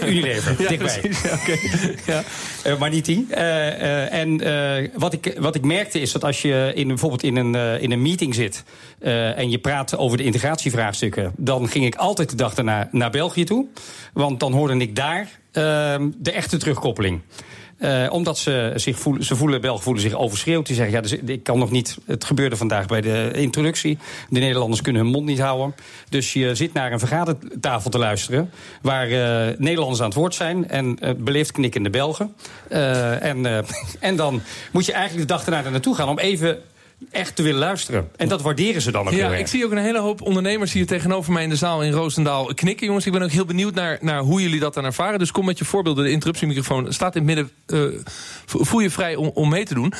Unilever, 0.04 0.54
ja, 0.62 0.68
dichtbij. 0.68 1.00
Precies, 1.00 1.22
ja, 1.22 1.38
okay. 1.42 1.60
ja. 2.64 2.76
maar 2.78 2.90
niet 2.90 3.04
die. 3.04 3.26
en 4.10 4.42
wat, 4.98 5.12
ik, 5.12 5.36
wat 5.38 5.54
ik 5.54 5.64
merkte 5.64 6.00
is 6.00 6.12
dat 6.12 6.24
als 6.24 6.42
je 6.42 6.72
in, 6.74 6.88
bijvoorbeeld 6.88 7.22
in 7.22 7.36
een, 7.36 7.54
in 7.80 7.92
een 7.92 8.02
meeting 8.02 8.34
zit... 8.34 8.64
Uh, 9.04 9.38
en 9.38 9.50
je 9.50 9.58
praat 9.58 9.96
over 9.96 10.03
de 10.10 10.22
integratievraagstukken, 10.22 11.32
dan 11.36 11.68
ging 11.68 11.84
ik 11.84 11.94
altijd 11.94 12.30
de 12.30 12.36
dag 12.36 12.54
daarna 12.54 12.88
naar 12.92 13.10
België 13.10 13.44
toe. 13.44 13.66
Want 14.12 14.40
dan 14.40 14.52
hoorde 14.52 14.76
ik 14.76 14.96
daar 14.96 15.20
uh, 15.20 15.94
de 16.16 16.32
echte 16.32 16.56
terugkoppeling. 16.56 17.20
Uh, 17.78 18.06
omdat 18.10 18.38
ze 18.38 18.72
zich 18.74 18.98
voelen, 18.98 19.24
ze 19.24 19.36
voelen, 19.36 19.60
Belgen 19.60 19.82
voelen 19.82 20.02
zich 20.02 20.14
overschreeuwd. 20.14 20.66
Die 20.66 20.76
zeggen, 20.76 20.94
ja, 20.94 21.00
dus 21.00 21.12
ik 21.12 21.42
kan 21.42 21.58
nog 21.58 21.70
niet, 21.70 21.98
het 22.06 22.24
gebeurde 22.24 22.56
vandaag 22.56 22.86
bij 22.86 23.00
de 23.00 23.30
introductie. 23.34 23.98
De 24.28 24.40
Nederlanders 24.40 24.80
kunnen 24.80 25.02
hun 25.02 25.10
mond 25.10 25.26
niet 25.26 25.40
houden. 25.40 25.74
Dus 26.08 26.32
je 26.32 26.54
zit 26.54 26.72
naar 26.72 26.92
een 26.92 26.98
vergadertafel 26.98 27.90
te 27.90 27.98
luisteren... 27.98 28.50
waar 28.82 29.10
uh, 29.10 29.58
Nederlanders 29.58 30.00
aan 30.00 30.08
het 30.08 30.14
woord 30.14 30.34
zijn 30.34 30.68
en 30.68 30.98
uh, 31.00 31.10
beleefd 31.16 31.52
knikkende 31.52 31.90
Belgen. 31.90 32.34
en, 32.68 33.46
en 34.00 34.16
dan 34.16 34.42
moet 34.72 34.86
je 34.86 34.92
eigenlijk 34.92 35.28
de 35.28 35.34
dag 35.34 35.44
erna 35.44 35.70
naartoe 35.70 35.94
gaan 35.94 36.08
om 36.08 36.18
even 36.18 36.58
echt 37.10 37.36
te 37.36 37.42
willen 37.42 37.60
luisteren. 37.60 38.10
En 38.16 38.28
dat 38.28 38.42
waarderen 38.42 38.82
ze 38.82 38.90
dan 38.90 39.06
ook 39.06 39.12
ja, 39.12 39.30
heel 39.30 39.38
Ik 39.38 39.46
zie 39.46 39.64
ook 39.64 39.70
een 39.70 39.78
hele 39.78 39.98
hoop 39.98 40.22
ondernemers 40.22 40.72
hier 40.72 40.86
tegenover 40.86 41.32
mij 41.32 41.42
in 41.42 41.48
de 41.48 41.56
zaal 41.56 41.82
in 41.82 41.92
Roosendaal 41.92 42.54
knikken. 42.54 42.86
Jongens, 42.86 43.06
ik 43.06 43.12
ben 43.12 43.22
ook 43.22 43.30
heel 43.30 43.44
benieuwd 43.44 43.74
naar, 43.74 43.98
naar 44.00 44.20
hoe 44.20 44.42
jullie 44.42 44.60
dat 44.60 44.74
dan 44.74 44.84
ervaren. 44.84 45.18
Dus 45.18 45.30
kom 45.30 45.44
met 45.44 45.58
je 45.58 45.64
voorbeelden. 45.64 46.04
De 46.04 46.10
interruptiemicrofoon 46.10 46.92
staat 46.92 47.16
in 47.16 47.28
het 47.28 47.36
midden. 47.36 47.50
Uh, 47.66 48.00
voel 48.46 48.80
je 48.80 48.90
vrij 48.90 49.14
om, 49.14 49.30
om 49.34 49.48
mee 49.48 49.64
te 49.64 49.74
doen. 49.74 49.92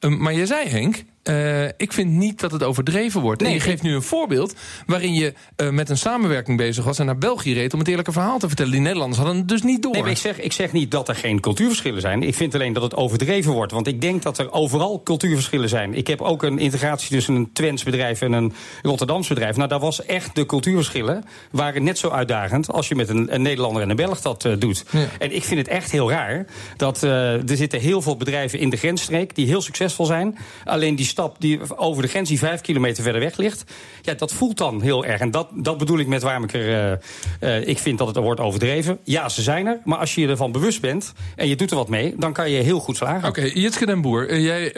Uh, 0.00 0.18
maar 0.18 0.32
je 0.32 0.46
zei, 0.46 0.68
Henk, 0.68 1.04
uh, 1.24 1.64
ik 1.64 1.92
vind 1.92 2.10
niet 2.10 2.40
dat 2.40 2.52
het 2.52 2.62
overdreven 2.62 3.20
wordt. 3.20 3.40
Nee, 3.40 3.50
en 3.50 3.56
je 3.56 3.62
geeft 3.62 3.82
nu 3.82 3.94
een 3.94 4.02
voorbeeld 4.02 4.54
waarin 4.86 5.14
je 5.14 5.34
uh, 5.56 5.70
met 5.70 5.90
een 5.90 5.98
samenwerking 5.98 6.56
bezig 6.56 6.84
was... 6.84 6.98
en 6.98 7.06
naar 7.06 7.18
België 7.18 7.54
reed 7.54 7.72
om 7.72 7.78
het 7.78 7.88
eerlijke 7.88 8.12
verhaal 8.12 8.38
te 8.38 8.46
vertellen. 8.46 8.72
Die 8.72 8.80
Nederlanders 8.80 9.18
hadden 9.18 9.36
het 9.36 9.48
dus 9.48 9.62
niet 9.62 9.82
door. 9.82 9.92
Nee, 9.92 10.10
ik, 10.10 10.16
zeg, 10.16 10.40
ik 10.40 10.52
zeg 10.52 10.72
niet 10.72 10.90
dat 10.90 11.08
er 11.08 11.14
geen 11.14 11.40
cultuurverschillen 11.40 12.00
zijn. 12.00 12.22
Ik 12.22 12.34
vind 12.34 12.54
alleen 12.54 12.72
dat 12.72 12.82
het 12.82 12.94
overdreven 12.94 13.52
wordt. 13.52 13.72
Want 13.72 13.86
ik 13.86 14.00
denk 14.00 14.22
dat 14.22 14.38
er 14.38 14.52
overal 14.52 15.02
cultuurverschillen 15.02 15.68
zijn. 15.68 15.94
Ik 15.94 16.06
heb 16.06 16.20
ook 16.20 16.42
een 16.42 16.58
integratie 16.58 17.08
tussen 17.08 17.34
een 17.34 17.52
Twents 17.52 17.82
bedrijf 17.82 18.20
en 18.20 18.32
een 18.32 18.52
Rotterdams 18.82 19.28
bedrijf. 19.28 19.56
Nou, 19.56 19.68
daar 19.68 19.80
was 19.80 20.04
echt 20.04 20.34
de 20.34 20.46
cultuurverschillen... 20.46 21.24
waren 21.50 21.84
net 21.84 21.98
zo 21.98 22.08
uitdagend 22.08 22.72
als 22.72 22.88
je 22.88 22.94
met 22.94 23.08
een, 23.08 23.34
een 23.34 23.42
Nederlander 23.42 23.82
en 23.82 23.90
een 23.90 23.96
Belg 23.96 24.20
dat 24.20 24.44
uh, 24.44 24.52
doet. 24.58 24.84
Ja. 24.90 25.06
En 25.18 25.34
ik 25.34 25.44
vind 25.44 25.58
het 25.58 25.68
echt 25.68 25.90
heel 25.90 26.10
raar 26.10 26.46
dat 26.76 27.02
er 27.02 27.42
zitten 27.44 27.80
heel 27.80 28.02
veel 28.02 28.16
bedrijven 28.16 28.58
in 28.58 28.70
de 28.70 28.76
grensstreek... 28.76 29.34
die 29.34 29.46
heel 29.46 29.62
succesvol 29.62 30.06
zijn. 30.06 30.38
Alleen 30.64 30.96
die 30.96 31.10
stap 31.12 31.36
die 31.38 31.76
over 31.76 32.02
de 32.02 32.08
grens 32.08 32.28
die 32.28 32.38
vijf 32.38 32.60
kilometer 32.60 33.02
verder 33.02 33.20
weg 33.20 33.36
ligt... 33.36 33.64
ja, 34.02 34.14
dat 34.14 34.32
voelt 34.32 34.58
dan 34.58 34.82
heel 34.82 35.04
erg. 35.04 35.20
En 35.20 35.30
dat, 35.30 35.48
dat 35.54 35.78
bedoel 35.78 35.98
ik 35.98 36.06
met 36.06 36.22
waarom 36.22 36.44
ik 36.44 36.52
er... 36.52 36.98
Uh, 37.40 37.58
uh, 37.58 37.68
ik 37.68 37.78
vind 37.78 37.98
dat 37.98 38.06
het 38.06 38.16
wordt 38.16 38.40
overdreven. 38.40 38.98
Ja, 39.04 39.28
ze 39.28 39.42
zijn 39.42 39.66
er. 39.66 39.80
Maar 39.84 39.98
als 39.98 40.14
je 40.14 40.20
je 40.20 40.28
ervan 40.28 40.52
bewust 40.52 40.80
bent 40.80 41.12
en 41.36 41.48
je 41.48 41.56
doet 41.56 41.70
er 41.70 41.76
wat 41.76 41.88
mee... 41.88 42.14
dan 42.16 42.32
kan 42.32 42.50
je 42.50 42.62
heel 42.62 42.80
goed 42.80 42.96
slagen. 42.96 43.28
Oké, 43.28 43.40
okay, 43.40 43.52
Jitske 43.52 43.86
den 43.86 44.00
Boer. 44.00 44.30
Uh, 44.30 44.44
jij 44.44 44.72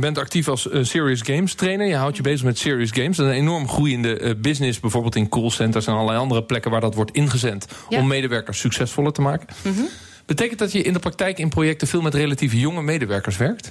bent 0.00 0.18
actief 0.18 0.48
als 0.48 0.68
Serious 0.80 1.20
Games 1.22 1.54
trainer. 1.54 1.86
Je 1.86 1.94
houdt 1.94 2.16
je 2.16 2.22
bezig 2.22 2.44
met 2.44 2.58
Serious 2.58 2.90
Games. 2.90 3.16
Dat 3.16 3.26
is 3.26 3.32
een 3.32 3.38
enorm 3.38 3.68
groeiende 3.68 4.36
business. 4.40 4.80
Bijvoorbeeld 4.80 5.16
in 5.16 5.28
callcenters 5.28 5.86
en 5.86 5.92
allerlei 5.92 6.18
andere 6.18 6.44
plekken... 6.44 6.70
waar 6.70 6.80
dat 6.80 6.94
wordt 6.94 7.10
ingezet 7.10 7.66
ja. 7.88 7.98
om 7.98 8.06
medewerkers 8.06 8.58
succesvoller 8.58 9.12
te 9.12 9.20
maken. 9.20 9.48
Mm 9.62 9.74
-hmm. 9.74 9.88
Betekent 10.26 10.58
dat 10.58 10.72
je 10.72 10.82
in 10.82 10.92
de 10.92 10.98
praktijk 10.98 11.38
in 11.38 11.48
projecten... 11.48 11.88
veel 11.88 12.02
met 12.02 12.14
relatief 12.14 12.52
jonge 12.52 12.82
medewerkers 12.82 13.36
werkt? 13.36 13.68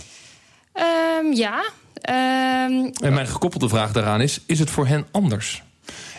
Um, 1.22 1.34
ja, 1.34 1.63
Um, 2.10 2.91
en 3.01 3.13
mijn 3.13 3.27
gekoppelde 3.27 3.70
vraag 3.70 3.91
daaraan 3.91 4.22
is: 4.22 4.41
is 4.46 4.60
het 4.60 4.70
voor 4.70 4.88
hen 4.88 5.05
anders? 5.12 5.63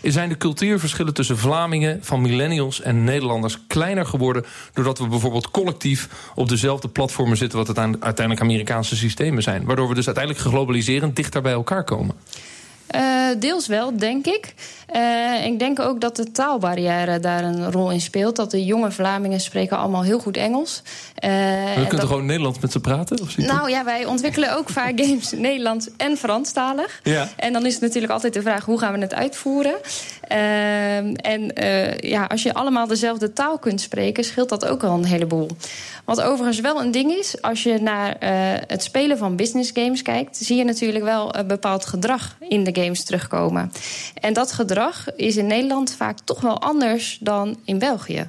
Zijn 0.03 0.29
de 0.29 0.37
cultuurverschillen 0.37 1.15
tussen 1.15 1.39
Vlamingen, 1.39 1.99
van 2.03 2.21
millennials 2.21 2.81
en 2.81 3.05
Nederlanders 3.05 3.59
kleiner 3.67 4.07
geworden. 4.07 4.45
doordat 4.73 4.99
we 4.99 5.07
bijvoorbeeld 5.07 5.51
collectief 5.51 6.09
op 6.35 6.49
dezelfde 6.49 6.89
platformen 6.89 7.37
zitten. 7.37 7.59
wat 7.59 7.79
uiteindelijk 7.79 8.41
Amerikaanse 8.41 8.97
systemen 8.97 9.43
zijn? 9.43 9.65
Waardoor 9.65 9.89
we 9.89 9.95
dus 9.95 10.07
uiteindelijk 10.07 10.45
geglobaliserend 10.45 11.17
dichter 11.17 11.43
bij 11.43 11.53
elkaar 11.53 11.85
komen? 11.85 12.15
Uh, 12.95 13.27
deels 13.39 13.67
wel, 13.67 13.97
denk 13.97 14.27
ik. 14.27 14.55
Uh, 14.97 15.47
ik 15.47 15.59
denk 15.59 15.81
ook 15.81 16.01
dat 16.01 16.17
de 16.17 16.33
taalbarrière 16.33 17.21
daar 17.21 17.45
een 17.45 17.73
rol 17.73 17.91
in 17.91 18.01
speelt. 18.01 18.37
Dat 18.37 18.51
de 18.51 18.65
jonge 18.65 18.91
Vlamingen 18.91 19.41
spreken 19.41 19.79
allemaal 19.79 20.03
heel 20.03 20.19
goed 20.19 20.37
Engels. 20.37 20.83
Uh, 21.25 21.31
we 21.31 21.73
kunnen 21.75 21.91
dat... 21.91 22.01
gewoon 22.01 22.27
Nederlands 22.27 22.59
met 22.59 22.73
ze 22.73 22.81
praten? 22.81 23.21
Of 23.21 23.37
nou 23.37 23.71
ja, 23.71 23.85
wij 23.85 24.05
ontwikkelen 24.05 24.57
ook 24.57 24.71
vaak 24.79 25.01
games 25.01 25.33
Nederlands 25.33 25.89
en 25.97 26.17
Franstalig. 26.17 27.01
Ja. 27.03 27.29
En 27.37 27.53
dan 27.53 27.67
is 27.67 27.73
het 27.73 27.83
natuurlijk 27.83 28.13
altijd 28.13 28.35
de 28.35 28.43
vraag, 28.43 28.65
hoe 28.65 28.79
gaan 28.79 28.93
we 28.93 28.99
het 28.99 29.15
uitvoeren? 29.15 29.75
en 31.17 31.53
ja, 32.01 32.25
als 32.25 32.43
je 32.43 32.55
allemaal 32.55 32.87
dezelfde 32.87 33.33
taal 33.33 33.59
kunt 33.59 33.81
spreken... 33.81 34.25
scheelt 34.25 34.49
dat 34.49 34.67
ook 34.67 34.83
al 34.83 34.95
een 34.95 35.05
heleboel. 35.05 35.49
Wat 36.05 36.21
overigens 36.21 36.61
wel 36.61 36.81
een 36.81 36.91
ding 36.91 37.13
is, 37.13 37.43
als 37.43 37.63
je 37.63 37.79
naar 37.79 38.17
het 38.67 38.83
spelen 38.83 39.19
van 39.19 39.37
business 39.37 39.71
games 39.75 40.03
kijkt... 40.03 40.37
zie 40.37 40.57
je 40.57 40.65
natuurlijk 40.65 41.05
wel 41.05 41.37
een 41.37 41.47
bepaald 41.47 41.87
gedrag 41.87 42.37
in 42.49 42.65
de 42.65 42.83
games 42.83 43.05
terugkomen. 43.05 43.73
En 44.15 44.33
dat 44.33 44.53
gedrag 44.53 45.15
is 45.17 45.37
in 45.37 45.47
Nederland 45.47 45.95
vaak 45.95 46.19
toch 46.25 46.41
wel 46.41 46.61
anders 46.61 47.19
dan 47.21 47.57
in 47.65 47.79
België. 47.79 48.29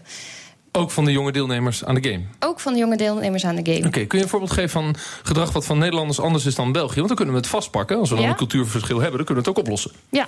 Ook 0.75 0.91
van 0.91 1.05
de 1.05 1.11
jonge 1.11 1.31
deelnemers 1.31 1.85
aan 1.85 1.95
de 1.95 2.09
game? 2.09 2.23
Ook 2.39 2.59
van 2.59 2.73
de 2.73 2.79
jonge 2.79 2.97
deelnemers 2.97 3.45
aan 3.45 3.55
de 3.55 3.61
game. 3.63 3.77
Oké, 3.77 3.87
okay, 3.87 4.05
kun 4.05 4.17
je 4.17 4.23
een 4.23 4.29
voorbeeld 4.29 4.51
geven 4.51 4.69
van 4.69 4.95
gedrag 5.23 5.51
wat 5.51 5.65
van 5.65 5.77
Nederlanders 5.77 6.19
anders 6.19 6.45
is 6.45 6.55
dan 6.55 6.71
België? 6.71 6.95
Want 6.95 7.07
dan 7.07 7.15
kunnen 7.15 7.35
we 7.35 7.39
het 7.39 7.49
vastpakken. 7.49 7.97
Als 7.97 8.09
we 8.09 8.15
dan 8.15 8.23
ja? 8.23 8.29
een 8.29 8.37
cultuurverschil 8.37 8.99
hebben, 8.99 9.17
dan 9.17 9.25
kunnen 9.25 9.43
we 9.43 9.49
het 9.49 9.59
ook 9.59 9.65
oplossen. 9.65 9.91
Ja, 10.09 10.27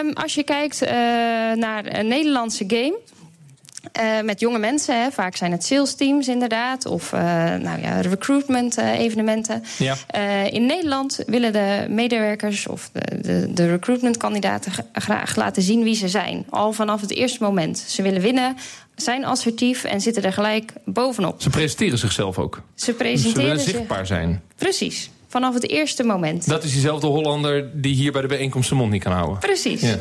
um, 0.00 0.12
als 0.12 0.34
je 0.34 0.42
kijkt 0.42 0.82
uh, 0.82 0.88
naar 1.54 1.98
een 1.98 2.08
Nederlandse 2.08 2.64
game... 2.68 2.98
Uh, 4.00 4.20
met 4.20 4.40
jonge 4.40 4.58
mensen, 4.58 5.02
hè. 5.02 5.10
vaak 5.10 5.36
zijn 5.36 5.52
het 5.52 5.64
sales 5.64 5.94
teams 5.94 6.28
inderdaad, 6.28 6.86
of 6.86 7.12
uh, 7.12 7.20
nou 7.54 7.80
ja, 7.80 8.00
recruitment 8.00 8.78
uh, 8.78 8.98
evenementen. 8.98 9.62
Ja. 9.78 9.96
in 10.50 10.66
Nederland 10.66 11.22
willen 11.26 11.52
de 11.52 11.86
medewerkers 11.88 12.66
of 12.66 12.90
de, 12.92 13.20
de, 13.20 13.52
de 13.52 13.68
recruitmentkandidaten 13.68 14.72
graag 14.92 15.36
laten 15.36 15.62
zien 15.62 15.82
wie 15.82 15.94
ze 15.94 16.08
zijn. 16.08 16.46
Al 16.50 16.72
vanaf 16.72 17.00
het 17.00 17.10
eerste 17.10 17.42
moment. 17.42 17.78
Ze 17.78 18.02
willen 18.02 18.20
winnen, 18.20 18.56
zijn 18.96 19.24
assertief 19.24 19.84
en 19.84 20.00
zitten 20.00 20.22
er 20.22 20.32
gelijk 20.32 20.72
bovenop. 20.84 21.42
Ze 21.42 21.50
presenteren 21.50 21.98
zichzelf 21.98 22.38
ook. 22.38 22.62
Ze 22.74 22.92
presenteren 22.92 23.42
ze 23.42 23.48
willen 23.48 23.60
zichtbaar 23.60 24.06
zijn. 24.06 24.42
Precies. 24.56 25.10
Vanaf 25.28 25.54
het 25.54 25.68
eerste 25.68 26.02
moment. 26.02 26.48
Dat 26.48 26.64
is 26.64 26.72
diezelfde 26.72 27.06
Hollander 27.06 27.70
die 27.80 27.94
hier 27.94 28.12
bij 28.12 28.20
de 28.20 28.28
bijeenkomst 28.28 28.68
zijn 28.68 28.80
mond 28.80 28.92
niet 28.92 29.02
kan 29.02 29.12
houden. 29.12 29.38
Precies. 29.38 29.80
Ja. 29.80 29.96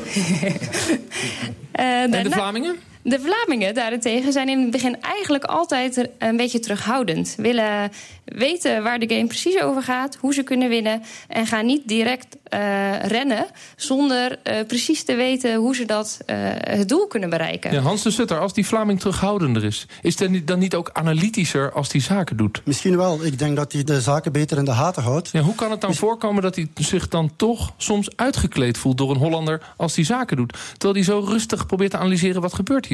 en 1.71 2.12
de 2.12 2.29
Vlamingen? 2.31 2.75
De 3.03 3.19
Vlamingen 3.19 3.74
daarentegen 3.74 4.31
zijn 4.31 4.50
in 4.50 4.62
het 4.62 4.72
begin 4.72 5.01
eigenlijk 5.01 5.43
altijd 5.43 6.10
een 6.17 6.38
beetje 6.38 6.60
terughoudend. 6.60 7.36
Willen 7.38 7.91
weten 8.25 8.83
waar 8.83 9.00
de 9.00 9.15
game 9.15 9.27
precies 9.27 9.62
over 9.62 9.83
gaat, 9.83 10.15
hoe 10.15 10.33
ze 10.33 10.43
kunnen 10.43 10.69
winnen. 10.69 11.01
En 11.27 11.48
gaan 11.48 11.65
niet 11.65 11.88
direct 11.88 12.38
uh, 12.53 13.00
rennen 13.00 13.45
zonder 13.75 14.39
uh, 14.43 14.55
precies 14.67 15.03
te 15.03 15.15
weten 15.15 15.55
hoe 15.55 15.75
ze 15.75 15.86
dat 15.86 16.19
uh, 16.27 16.36
het 16.60 16.89
doel 16.89 17.07
kunnen 17.07 17.29
bereiken. 17.29 17.74
Ja, 17.74 17.79
Hans 17.79 18.03
de 18.03 18.12
Sutter, 18.12 18.39
als 18.39 18.53
die 18.53 18.65
Vlaming 18.65 19.00
terughoudender 19.00 19.63
is, 19.63 19.88
is 20.01 20.19
hij 20.19 20.43
dan 20.45 20.60
niet 20.60 20.75
ook 20.75 20.89
analytischer 20.93 21.72
als 21.72 21.91
hij 21.91 22.01
zaken 22.01 22.38
doet? 22.38 22.62
Misschien 22.65 22.98
wel. 22.98 23.25
Ik 23.25 23.39
denk 23.39 23.55
dat 23.55 23.72
hij 23.72 23.83
de 23.83 24.01
zaken 24.01 24.31
beter 24.31 24.57
in 24.57 24.65
de 24.65 24.72
gaten 24.72 25.03
houdt. 25.03 25.29
Ja, 25.31 25.41
hoe 25.41 25.55
kan 25.55 25.72
het 25.72 25.81
dan 25.81 25.93
voorkomen 25.93 26.41
dat 26.41 26.55
hij 26.55 26.67
zich 26.75 27.07
dan 27.07 27.31
toch 27.36 27.74
soms 27.77 28.15
uitgekleed 28.15 28.77
voelt 28.77 28.98
door 28.98 29.12
een 29.12 29.17
Hollander 29.17 29.74
als 29.77 29.95
hij 29.95 30.05
zaken 30.05 30.38
doet? 30.38 30.57
Terwijl 30.72 30.93
hij 30.93 31.03
zo 31.03 31.19
rustig 31.27 31.65
probeert 31.65 31.91
te 31.91 31.98
analyseren 31.98 32.41
wat 32.41 32.53
gebeurt 32.53 32.86
hier. 32.86 32.92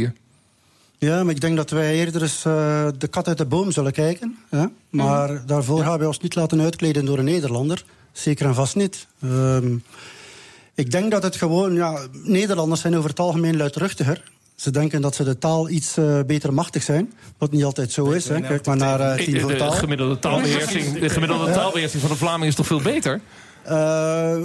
Ja, 1.00 1.24
maar 1.24 1.34
ik 1.34 1.42
denk 1.42 1.56
dat 1.56 1.70
wij 1.70 1.94
eerder 1.94 2.22
eens 2.22 2.46
uh, 2.46 2.88
de 2.98 3.08
kat 3.08 3.28
uit 3.28 3.38
de 3.38 3.46
boom 3.46 3.72
zullen 3.72 3.92
kijken. 3.92 4.38
Ja? 4.52 4.72
Maar 4.90 5.32
mm. 5.32 5.42
daarvoor 5.46 5.78
ja. 5.78 5.84
gaan 5.84 5.98
wij 5.98 6.08
ons 6.08 6.20
niet 6.20 6.36
laten 6.36 6.62
uitkleden 6.62 7.06
door 7.06 7.18
een 7.18 7.26
Nederlander. 7.26 7.84
Zeker 8.12 8.46
en 8.46 8.56
vast 8.56 8.76
niet. 8.76 9.08
Um, 9.24 9.84
ik 10.76 10.92
denk 10.92 11.12
dat 11.12 11.24
het 11.24 11.36
gewoon... 11.36 11.74
Ja, 11.74 12.00
Nederlanders 12.12 12.82
zijn 12.82 12.98
over 12.98 13.10
het 13.10 13.20
algemeen 13.20 13.58
luidruchtiger. 13.58 14.24
Ze 14.56 14.72
denken 14.72 15.02
dat 15.02 15.16
ze 15.16 15.24
de 15.24 15.38
taal 15.38 15.70
iets 15.70 15.98
uh, 15.98 16.20
beter 16.28 16.54
machtig 16.54 16.84
zijn. 16.84 17.14
Wat 17.38 17.52
niet 17.52 17.64
altijd 17.64 17.92
zo 17.92 18.10
is. 18.10 18.28
Hè. 18.28 18.42
Kijk 18.42 18.66
maar 18.66 18.78
naar 18.78 19.00
uh, 19.00 19.26
de, 19.26 19.32
de, 19.32 19.56
de, 19.56 19.72
gemiddelde 19.72 20.20
taalbeheersing, 20.20 21.00
de 21.00 21.10
gemiddelde 21.10 21.52
taalbeheersing 21.52 22.02
van 22.02 22.12
de 22.12 22.18
Vlaming 22.18 22.50
is 22.50 22.56
toch 22.56 22.68
veel 22.68 22.82
beter? 22.82 23.22
Uh, 23.66 23.72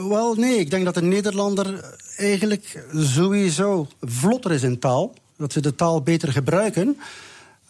wel, 0.09 0.35
nee. 0.35 0.59
Ik 0.59 0.71
denk 0.71 0.85
dat 0.85 0.97
een 0.97 1.09
Nederlander 1.09 1.97
eigenlijk 2.17 2.85
sowieso 2.97 3.89
vlotter 4.01 4.53
is 4.53 4.63
in 4.63 4.79
taal 4.79 5.15
dat 5.37 5.53
ze 5.53 5.61
de 5.61 5.75
taal 5.75 6.03
beter 6.03 6.33
gebruiken. 6.33 6.99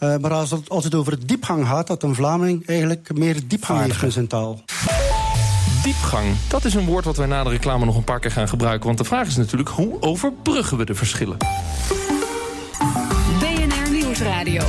Uh, 0.00 0.16
maar 0.16 0.32
als 0.32 0.50
het, 0.50 0.68
als 0.68 0.84
het 0.84 0.94
over 0.94 1.26
diepgang 1.26 1.66
gaat, 1.66 1.86
dat 1.86 2.02
een 2.02 2.14
Vlaming 2.14 2.66
eigenlijk 2.66 3.16
meer 3.16 3.40
diepgang 3.46 3.80
heeft 3.80 4.02
in 4.02 4.12
zijn 4.12 4.26
taal. 4.26 4.60
Diepgang, 5.82 6.26
dat 6.48 6.64
is 6.64 6.74
een 6.74 6.84
woord 6.84 7.04
wat 7.04 7.16
wij 7.16 7.26
na 7.26 7.44
de 7.44 7.50
reclame 7.50 7.84
nog 7.84 7.96
een 7.96 8.04
paar 8.04 8.20
keer 8.20 8.30
gaan 8.30 8.48
gebruiken. 8.48 8.86
Want 8.86 8.98
de 8.98 9.04
vraag 9.04 9.26
is 9.26 9.36
natuurlijk, 9.36 9.68
hoe 9.68 10.02
overbruggen 10.02 10.76
we 10.76 10.84
de 10.84 10.94
verschillen? 10.94 11.36
BNR 13.38 13.90
Nieuwsradio. 13.90 14.62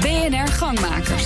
BNR 0.00 0.48
Gangmakers. 0.48 1.24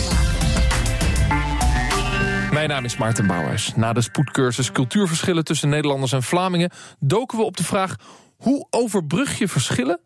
Mijn 2.55 2.69
naam 2.69 2.85
is 2.85 2.97
Maarten 2.97 3.27
Bouwers. 3.27 3.73
Na 3.77 3.93
de 3.93 4.01
spoedcursus 4.01 4.73
Cultuurverschillen 4.73 5.45
tussen 5.45 5.69
Nederlanders 5.69 6.13
en 6.13 6.23
Vlamingen... 6.23 6.71
doken 6.99 7.39
we 7.39 7.45
op 7.45 7.57
de 7.57 7.65
vraag 7.65 7.97
hoe 8.37 8.67
overbrug 8.71 9.39
je 9.39 9.49
verschillen 9.49 10.01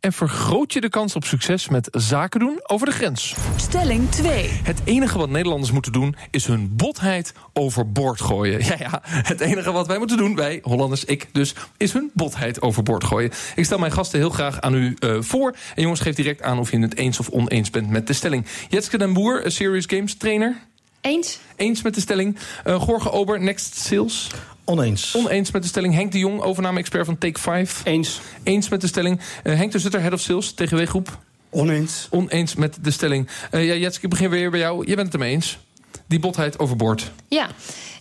en 0.00 0.12
vergroot 0.12 0.72
je 0.72 0.80
de 0.80 0.88
kans 0.88 1.16
op 1.16 1.24
succes 1.24 1.68
met 1.68 1.88
zaken 1.90 2.40
doen 2.40 2.60
over 2.62 2.86
de 2.86 2.92
grens? 2.92 3.34
Stelling 3.56 4.10
2. 4.10 4.50
Het 4.62 4.80
enige 4.84 5.18
wat 5.18 5.28
Nederlanders 5.28 5.72
moeten 5.72 5.92
doen 5.92 6.16
is 6.30 6.46
hun 6.46 6.76
botheid 6.76 7.32
overboord 7.52 8.20
gooien. 8.20 8.64
Ja, 8.64 8.76
ja, 8.78 9.00
het 9.04 9.40
enige 9.40 9.72
wat 9.72 9.86
wij 9.86 9.98
moeten 9.98 10.16
doen, 10.16 10.36
wij 10.36 10.58
Hollanders, 10.62 11.04
ik 11.04 11.28
dus, 11.32 11.54
is 11.76 11.92
hun 11.92 12.10
botheid 12.14 12.62
overboord 12.62 13.04
gooien. 13.04 13.30
Ik 13.54 13.64
stel 13.64 13.78
mijn 13.78 13.92
gasten 13.92 14.18
heel 14.18 14.30
graag 14.30 14.60
aan 14.60 14.74
u 14.74 14.96
uh, 15.00 15.16
voor. 15.20 15.56
En 15.74 15.82
jongens, 15.82 16.00
geef 16.00 16.14
direct 16.14 16.42
aan 16.42 16.58
of 16.58 16.70
je 16.70 16.78
het 16.78 16.96
eens 16.96 17.18
of 17.18 17.28
oneens 17.28 17.70
bent 17.70 17.90
met 17.90 18.06
de 18.06 18.12
stelling. 18.12 18.46
Jetske 18.68 18.98
den 18.98 19.12
Boer, 19.12 19.42
Serious 19.46 19.84
Games 19.86 20.14
trainer. 20.14 20.56
Eens. 21.00 21.38
Eens 21.56 21.82
met 21.82 21.94
de 21.94 22.00
stelling. 22.00 22.36
Uh, 22.66 22.80
Gorge 22.80 23.10
Ober, 23.10 23.40
Next 23.40 23.76
Sales. 23.76 24.30
Oneens. 24.64 25.14
Oneens 25.16 25.50
met 25.50 25.62
de 25.62 25.68
stelling. 25.68 25.94
Henk 25.94 26.12
de 26.12 26.18
Jong, 26.18 26.40
overname-expert 26.40 27.06
van 27.06 27.18
Take 27.18 27.40
5. 27.40 27.80
Eens. 27.84 28.20
Eens 28.42 28.68
met 28.68 28.80
de 28.80 28.86
stelling. 28.86 29.20
Uh, 29.44 29.54
Henk 29.54 29.72
de 29.72 29.78
Zutter, 29.78 30.00
Head 30.00 30.12
of 30.12 30.20
Sales, 30.20 30.52
TGW-groep. 30.52 31.18
Oneens. 31.50 32.06
Oneens 32.10 32.54
met 32.54 32.78
de 32.82 32.90
stelling. 32.90 33.28
Uh, 33.50 33.66
ja, 33.66 33.74
Jetske, 33.74 34.04
ik 34.04 34.10
begin 34.10 34.30
weer 34.30 34.50
bij 34.50 34.60
jou. 34.60 34.86
Je 34.86 34.94
bent 34.94 35.06
het 35.06 35.14
ermee 35.14 35.32
eens. 35.32 35.58
Die 36.06 36.20
botheid 36.20 36.58
overboord. 36.58 37.10
Ja, 37.28 37.46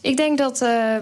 ik 0.04 0.18
denk 0.18 0.38
dat, 0.38 0.62
uh, 0.62 0.96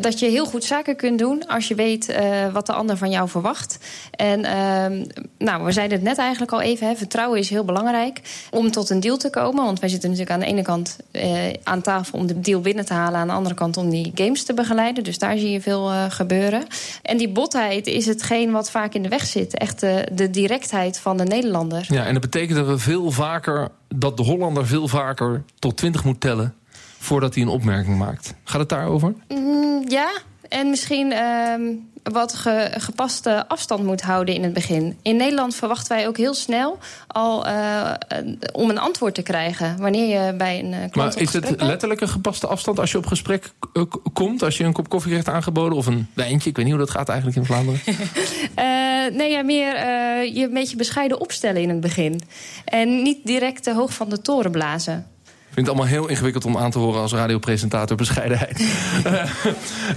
dat 0.00 0.18
je 0.18 0.26
heel 0.26 0.46
goed 0.46 0.64
zaken 0.64 0.96
kunt 0.96 1.18
doen 1.18 1.46
als 1.46 1.68
je 1.68 1.74
weet 1.74 2.08
uh, 2.08 2.52
wat 2.52 2.66
de 2.66 2.72
ander 2.72 2.96
van 2.96 3.10
jou 3.10 3.28
verwacht. 3.28 3.78
En 4.10 4.40
uh, 4.40 5.06
nou, 5.38 5.64
we 5.64 5.72
zeiden 5.72 5.98
het 5.98 6.06
net 6.06 6.18
eigenlijk 6.18 6.52
al 6.52 6.60
even: 6.60 6.86
hè, 6.86 6.94
vertrouwen 6.94 7.38
is 7.38 7.50
heel 7.50 7.64
belangrijk 7.64 8.20
om 8.50 8.70
tot 8.70 8.90
een 8.90 9.00
deal 9.00 9.16
te 9.16 9.30
komen. 9.30 9.64
Want 9.64 9.80
wij 9.80 9.88
zitten 9.88 10.10
natuurlijk 10.10 10.36
aan 10.36 10.44
de 10.44 10.52
ene 10.52 10.62
kant 10.62 10.96
uh, 11.12 11.22
aan 11.62 11.80
tafel 11.80 12.18
om 12.18 12.26
de 12.26 12.40
deal 12.40 12.60
binnen 12.60 12.84
te 12.84 12.92
halen, 12.92 13.20
aan 13.20 13.26
de 13.26 13.32
andere 13.32 13.54
kant 13.54 13.76
om 13.76 13.90
die 13.90 14.12
games 14.14 14.44
te 14.44 14.54
begeleiden. 14.54 15.04
Dus 15.04 15.18
daar 15.18 15.38
zie 15.38 15.50
je 15.50 15.60
veel 15.60 15.90
uh, 15.90 16.04
gebeuren. 16.08 16.66
En 17.02 17.16
die 17.16 17.28
botheid 17.28 17.86
is 17.86 18.06
hetgeen 18.06 18.50
wat 18.50 18.70
vaak 18.70 18.94
in 18.94 19.02
de 19.02 19.08
weg 19.08 19.26
zit. 19.26 19.54
Echt 19.54 19.80
de, 19.80 20.08
de 20.12 20.30
directheid 20.30 20.98
van 20.98 21.16
de 21.16 21.24
Nederlander. 21.24 21.86
Ja, 21.88 22.06
en 22.06 22.12
dat 22.12 22.22
betekent 22.22 22.58
dat 22.58 22.66
we 22.66 22.78
veel 22.78 23.10
vaker 23.10 23.68
dat 23.94 24.16
de 24.16 24.22
Hollander 24.22 24.66
veel 24.66 24.88
vaker 24.88 25.42
tot 25.58 25.76
20 25.76 26.04
moet 26.04 26.20
tellen 26.20 26.37
voordat 26.98 27.34
hij 27.34 27.42
een 27.42 27.48
opmerking 27.48 27.98
maakt. 27.98 28.34
Gaat 28.44 28.60
het 28.60 28.68
daarover? 28.68 29.14
Mm, 29.28 29.84
ja, 29.88 30.10
en 30.48 30.70
misschien 30.70 31.12
uh, 31.12 31.54
wat 32.02 32.34
ge, 32.34 32.70
gepaste 32.76 33.48
afstand 33.48 33.84
moet 33.84 34.02
houden 34.02 34.34
in 34.34 34.42
het 34.42 34.52
begin. 34.52 34.98
In 35.02 35.16
Nederland 35.16 35.54
verwachten 35.54 35.96
wij 35.96 36.06
ook 36.06 36.16
heel 36.16 36.34
snel 36.34 36.78
al 37.06 37.46
uh, 37.46 37.92
om 38.52 38.70
een 38.70 38.78
antwoord 38.78 39.14
te 39.14 39.22
krijgen 39.22 39.76
wanneer 39.78 40.24
je 40.24 40.34
bij 40.34 40.58
een 40.58 40.72
uh, 40.72 40.78
klant 40.90 40.94
Maar 40.94 41.22
is 41.22 41.32
het 41.32 41.62
letterlijk 41.62 42.00
een 42.00 42.08
gepaste 42.08 42.46
afstand 42.46 42.78
als 42.78 42.92
je 42.92 42.98
op 42.98 43.06
gesprek 43.06 43.52
komt? 44.12 44.42
Als 44.42 44.56
je 44.56 44.64
een 44.64 44.72
kop 44.72 44.88
koffie 44.88 45.10
krijgt 45.10 45.28
aangeboden 45.28 45.78
of 45.78 45.86
een 45.86 46.06
wijntje? 46.14 46.50
Ik 46.50 46.56
weet 46.56 46.64
niet 46.64 46.74
hoe 46.74 46.84
dat 46.84 46.94
gaat 46.94 47.08
eigenlijk 47.08 47.38
in 47.38 47.44
Vlaanderen. 47.44 47.80
nee, 49.18 49.30
ja, 49.30 49.42
meer 49.42 49.74
je 50.34 50.44
een 50.44 50.54
beetje 50.54 50.76
bescheiden 50.76 51.20
opstellen 51.20 51.62
in 51.62 51.68
het 51.68 51.80
begin. 51.80 52.20
En 52.64 53.02
niet 53.02 53.18
direct 53.24 53.62
te 53.62 53.74
hoog 53.74 53.94
van 53.94 54.08
de 54.08 54.20
toren 54.20 54.50
blazen. 54.50 55.06
Ik 55.58 55.64
vind 55.64 55.76
het 55.76 55.86
allemaal 55.86 56.00
heel 56.00 56.10
ingewikkeld 56.10 56.44
om 56.44 56.56
aan 56.56 56.70
te 56.70 56.78
horen 56.78 57.00
als 57.00 57.12
radiopresentator 57.12 57.96
bescheidenheid. 57.96 58.60
uh, 59.06 59.12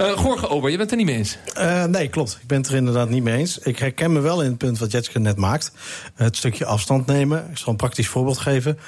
uh, 0.00 0.18
Gorge 0.18 0.48
Ober, 0.48 0.70
je 0.70 0.76
bent 0.76 0.90
het 0.90 1.00
er 1.00 1.04
niet 1.06 1.14
mee 1.14 1.16
eens? 1.16 1.38
Uh, 1.58 1.84
nee, 1.84 2.08
klopt. 2.08 2.38
Ik 2.42 2.46
ben 2.46 2.58
het 2.58 2.68
er 2.68 2.74
inderdaad 2.74 3.08
niet 3.08 3.22
mee 3.22 3.38
eens. 3.38 3.58
Ik 3.58 3.78
herken 3.78 4.12
me 4.12 4.20
wel 4.20 4.42
in 4.42 4.48
het 4.48 4.58
punt 4.58 4.78
wat 4.78 4.90
Jetske 4.90 5.18
net 5.18 5.36
maakt. 5.36 5.72
Het 6.14 6.36
stukje 6.36 6.64
afstand 6.64 7.06
nemen. 7.06 7.46
Ik 7.50 7.58
zal 7.58 7.68
een 7.68 7.76
praktisch 7.76 8.08
voorbeeld 8.08 8.38
geven. 8.38 8.78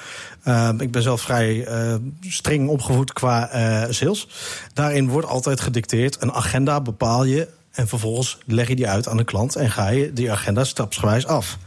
ik 0.77 0.91
ben 0.91 1.01
zelf 1.01 1.21
vrij 1.21 1.67
streng 2.21 2.69
opgevoed 2.69 3.13
qua 3.13 3.49
sales. 3.89 4.27
Daarin 4.73 5.09
wordt 5.09 5.27
altijd 5.27 5.59
gedicteerd. 5.59 6.21
Een 6.21 6.31
agenda 6.31 6.81
bepaal 6.81 7.23
je 7.23 7.47
en 7.71 7.87
vervolgens 7.87 8.37
leg 8.45 8.67
je 8.67 8.75
die 8.75 8.87
uit 8.87 9.07
aan 9.07 9.17
de 9.17 9.23
klant... 9.23 9.55
en 9.55 9.71
ga 9.71 9.89
je 9.89 10.13
die 10.13 10.31
agenda 10.31 10.63
stapsgewijs 10.63 11.25
af. 11.25 11.57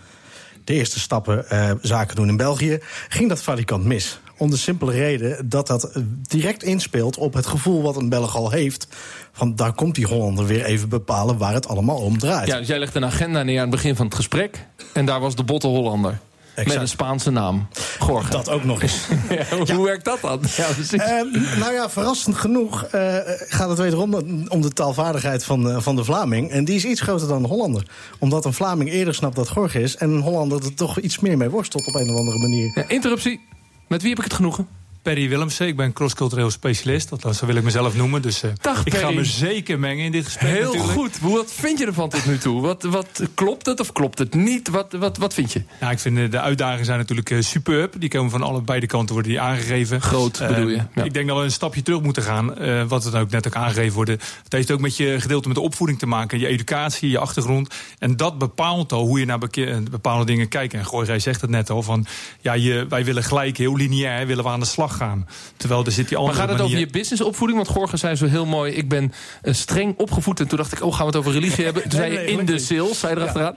De 0.65 0.75
eerste 0.75 1.01
stappen 1.01 1.45
zaken 1.83 2.17
doen 2.17 2.29
in 2.29 2.37
België 2.37 2.79
ging 3.09 3.29
dat 3.29 3.43
valikant 3.43 3.85
mis. 3.85 4.21
Om 4.39 4.51
de 4.51 4.57
simpele 4.57 4.93
reden 4.93 5.49
dat 5.49 5.67
dat 5.67 5.91
direct 6.23 6.63
inspeelt 6.63 7.17
op 7.17 7.35
het 7.35 7.47
gevoel 7.47 7.83
wat 7.83 7.97
een 7.97 8.09
Belg 8.09 8.37
al 8.37 8.51
heeft. 8.51 8.89
Van 9.33 9.57
daar 9.57 9.73
komt 9.73 9.95
die 9.95 10.07
Hollander 10.07 10.47
weer 10.47 10.65
even 10.65 10.89
bepalen 10.89 11.39
waar 11.39 11.55
het 11.55 11.69
allemaal 11.69 11.99
om 11.99 12.19
draait. 12.19 12.47
Ja, 12.47 12.59
dus 12.59 12.67
jij 12.67 12.79
legt 12.79 12.95
een 12.95 13.05
agenda 13.05 13.43
neer 13.43 13.57
aan 13.57 13.63
het 13.63 13.71
begin 13.71 13.97
van 13.97 14.07
het 14.07 14.15
gesprek. 14.15 14.67
En 14.93 15.07
daar 15.07 15.21
was 15.21 15.35
de 15.35 15.45
botte 15.45 15.67
Hollander. 15.67 16.19
Exact. 16.59 16.67
Met 16.67 16.77
een 16.83 16.89
Spaanse 16.89 17.31
naam. 17.31 17.69
Gorge. 17.99 18.31
Dat 18.31 18.49
ook 18.49 18.65
nog 18.65 18.83
eens. 18.83 19.07
ja, 19.31 19.57
hoe 19.57 19.67
ja. 19.67 19.81
werkt 19.81 20.05
dat 20.05 20.21
dan? 20.21 20.41
Ja, 20.57 20.69
uh, 20.93 21.59
nou 21.59 21.73
ja, 21.73 21.91
verrassend 21.91 22.37
genoeg 22.37 22.85
uh, 22.95 23.17
gaat 23.49 23.69
het 23.69 23.79
wederom 23.79 24.15
om 24.49 24.61
de 24.61 24.73
taalvaardigheid 24.73 25.45
van, 25.45 25.69
uh, 25.69 25.81
van 25.81 25.97
de 25.97 26.05
Vlaming. 26.05 26.51
En 26.51 26.65
die 26.65 26.75
is 26.75 26.85
iets 26.85 27.01
groter 27.01 27.29
dan 27.29 27.43
de 27.43 27.49
Hollander. 27.49 27.87
Omdat 28.19 28.45
een 28.45 28.53
Vlaming 28.53 28.91
eerder 28.91 29.15
snapt 29.15 29.37
dat 29.37 29.49
Gorge 29.49 29.81
is. 29.81 29.97
En 29.97 30.11
een 30.11 30.21
Hollander 30.21 30.65
er 30.65 30.75
toch 30.75 30.99
iets 30.99 31.19
meer 31.19 31.37
mee 31.37 31.51
worstelt 31.51 31.87
op 31.87 31.95
een 31.95 32.11
of 32.11 32.19
andere 32.19 32.39
manier. 32.39 32.85
interruptie. 32.89 33.41
Met 33.89 34.01
wie 34.01 34.11
heb 34.11 34.19
ik 34.19 34.25
het 34.25 34.35
genoegen? 34.35 34.69
Perry 35.09 35.29
Willemsen. 35.29 35.67
Ik 35.67 35.77
ben 35.77 35.93
crosscultureel 35.93 36.51
specialist. 36.51 37.09
Dat, 37.23 37.41
wil 37.41 37.55
ik 37.57 37.63
mezelf 37.63 37.97
noemen. 37.97 38.23
Dus 38.23 38.43
uh, 38.45 38.51
Dag, 38.61 38.85
ik 38.85 38.95
ga 38.95 39.11
me 39.11 39.25
zeker 39.25 39.79
mengen 39.79 40.05
in 40.05 40.13
dit 40.13 40.25
gesprek 40.25 40.51
Heel 40.53 40.63
natuurlijk. 40.65 40.93
goed. 40.93 41.19
Hoe- 41.19 41.37
Wat 41.37 41.53
vind 41.53 41.79
je 41.79 41.87
ervan 41.87 42.09
tot 42.09 42.27
nu 42.27 42.39
toe? 42.39 42.61
Wat, 42.61 42.83
wat, 42.83 43.23
klopt 43.35 43.67
het 43.67 43.81
of 43.81 43.93
klopt 43.93 44.19
het 44.19 44.35
niet? 44.35 44.69
Wat, 44.69 44.93
wat, 44.93 45.17
wat 45.17 45.35
vind 45.35 45.53
je? 45.53 45.63
Ja, 45.81 45.91
ik 45.91 45.99
vind 45.99 46.19
eh, 46.19 46.31
de 46.31 46.41
uitdagingen 46.41 46.85
zijn 46.85 46.99
natuurlijk 46.99 47.31
eh, 47.31 47.41
superb. 47.41 47.95
Die 47.99 48.09
komen 48.09 48.31
van 48.31 48.43
alle 48.43 48.61
beide 48.63 48.87
kanten 48.87 49.15
worden 49.15 49.33
die 49.33 49.41
aangegeven. 49.41 50.01
Groot, 50.01 50.41
Eh, 50.41 50.49
bedoel 50.49 50.69
je? 50.69 50.83
Ja. 50.95 51.03
Ik 51.03 51.15
denk 51.15 51.29
dat 51.29 51.37
we 51.37 51.43
een 51.43 51.51
stapje 51.51 51.83
terug 51.83 52.01
moeten 52.03 52.23
gaan. 52.23 52.57
eh, 52.59 52.83
wat 52.89 53.05
het 53.05 53.15
ook 53.15 53.31
net 53.31 53.47
ook 53.47 53.55
aangegeven 53.57 53.95
wordt. 53.95 54.11
Het 54.11 54.53
heeft 54.53 54.71
ook 54.71 54.81
met 54.81 54.97
je 54.97 55.21
gedeelte 55.21 55.49
met 55.49 55.57
de 55.57 55.63
opvoeding 55.63 55.99
te 55.99 56.07
maken. 56.07 56.39
Je 56.39 56.47
educatie, 56.47 57.11
je 57.11 57.19
achtergrond. 57.19 57.75
En 57.99 58.17
dat 58.17 58.39
bepaalt 58.39 58.93
al 58.93 59.07
hoe 59.07 59.19
je 59.19 59.25
naar 59.27 59.39
eh, 59.51 59.77
bepaalde 59.91 60.25
dingen 60.25 60.49
kijkt. 60.49 60.75
En 60.75 60.87
Gooi, 60.87 61.07
jij 61.07 61.19
zegt 61.19 61.41
het 61.41 61.51
net 61.51 61.71
al. 61.71 61.83
Van, 61.83 62.07
ja, 62.41 62.53
je, 62.53 62.87
wij 62.89 63.05
willen 63.05 63.23
gelijk 63.25 63.57
heel 63.57 63.77
lineair 63.77 64.27
willen 64.27 64.45
we 64.45 64.51
aan 64.51 64.61
de 64.61 64.67
slag 64.67 64.97
gaan. 64.99 65.29
Terwijl 65.57 65.85
er 65.85 65.93
zit 65.93 66.09
die 66.09 66.17
Maar 66.19 66.27
andere 66.27 66.47
gaat 66.47 66.53
het 66.57 66.67
over 66.67 66.79
je 66.79 66.87
businessopvoeding? 66.87 67.59
Want 67.59 67.71
Gorgen 67.71 67.99
zei 67.99 68.15
zo 68.17 68.27
heel 68.27 68.47
mooi, 68.47 68.73
ik 68.73 68.89
ben 68.89 69.13
eh, 69.43 69.55
streng 69.55 69.95
opgevoed. 69.97 70.41
En 70.41 70.49
toen 70.49 70.59
dacht 70.59 70.73
ik, 70.73 70.83
oh, 70.85 70.91
gaan 70.95 71.01
we 71.01 71.07
het 71.07 71.17
over 71.17 71.33
religie 71.33 71.65
hebben? 71.69 71.83
Toen 71.83 71.91
zei 71.91 72.13
je 72.13 72.25
in 72.27 72.47
de 72.47 72.59
sales, 72.59 72.99
zei 72.99 73.15
je 73.15 73.21
erachteraan. 73.21 73.57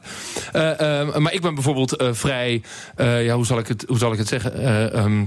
Eh, 0.51 0.99
ehm, 0.99 1.21
maar 1.21 1.33
ik 1.33 1.41
ben 1.41 1.53
bijvoorbeeld 1.53 1.95
eh, 1.95 2.09
vrij, 2.11 2.61
ja, 2.97 3.35
hoe 3.35 3.45
zal 3.45 3.59
ik 3.59 3.67
het, 3.67 3.85
hoe 3.87 3.97
zal 3.97 4.11
ik 4.11 4.17
het 4.17 4.27
zeggen? 4.27 4.53
Eh, 4.53 4.93
ehm, 4.93 5.25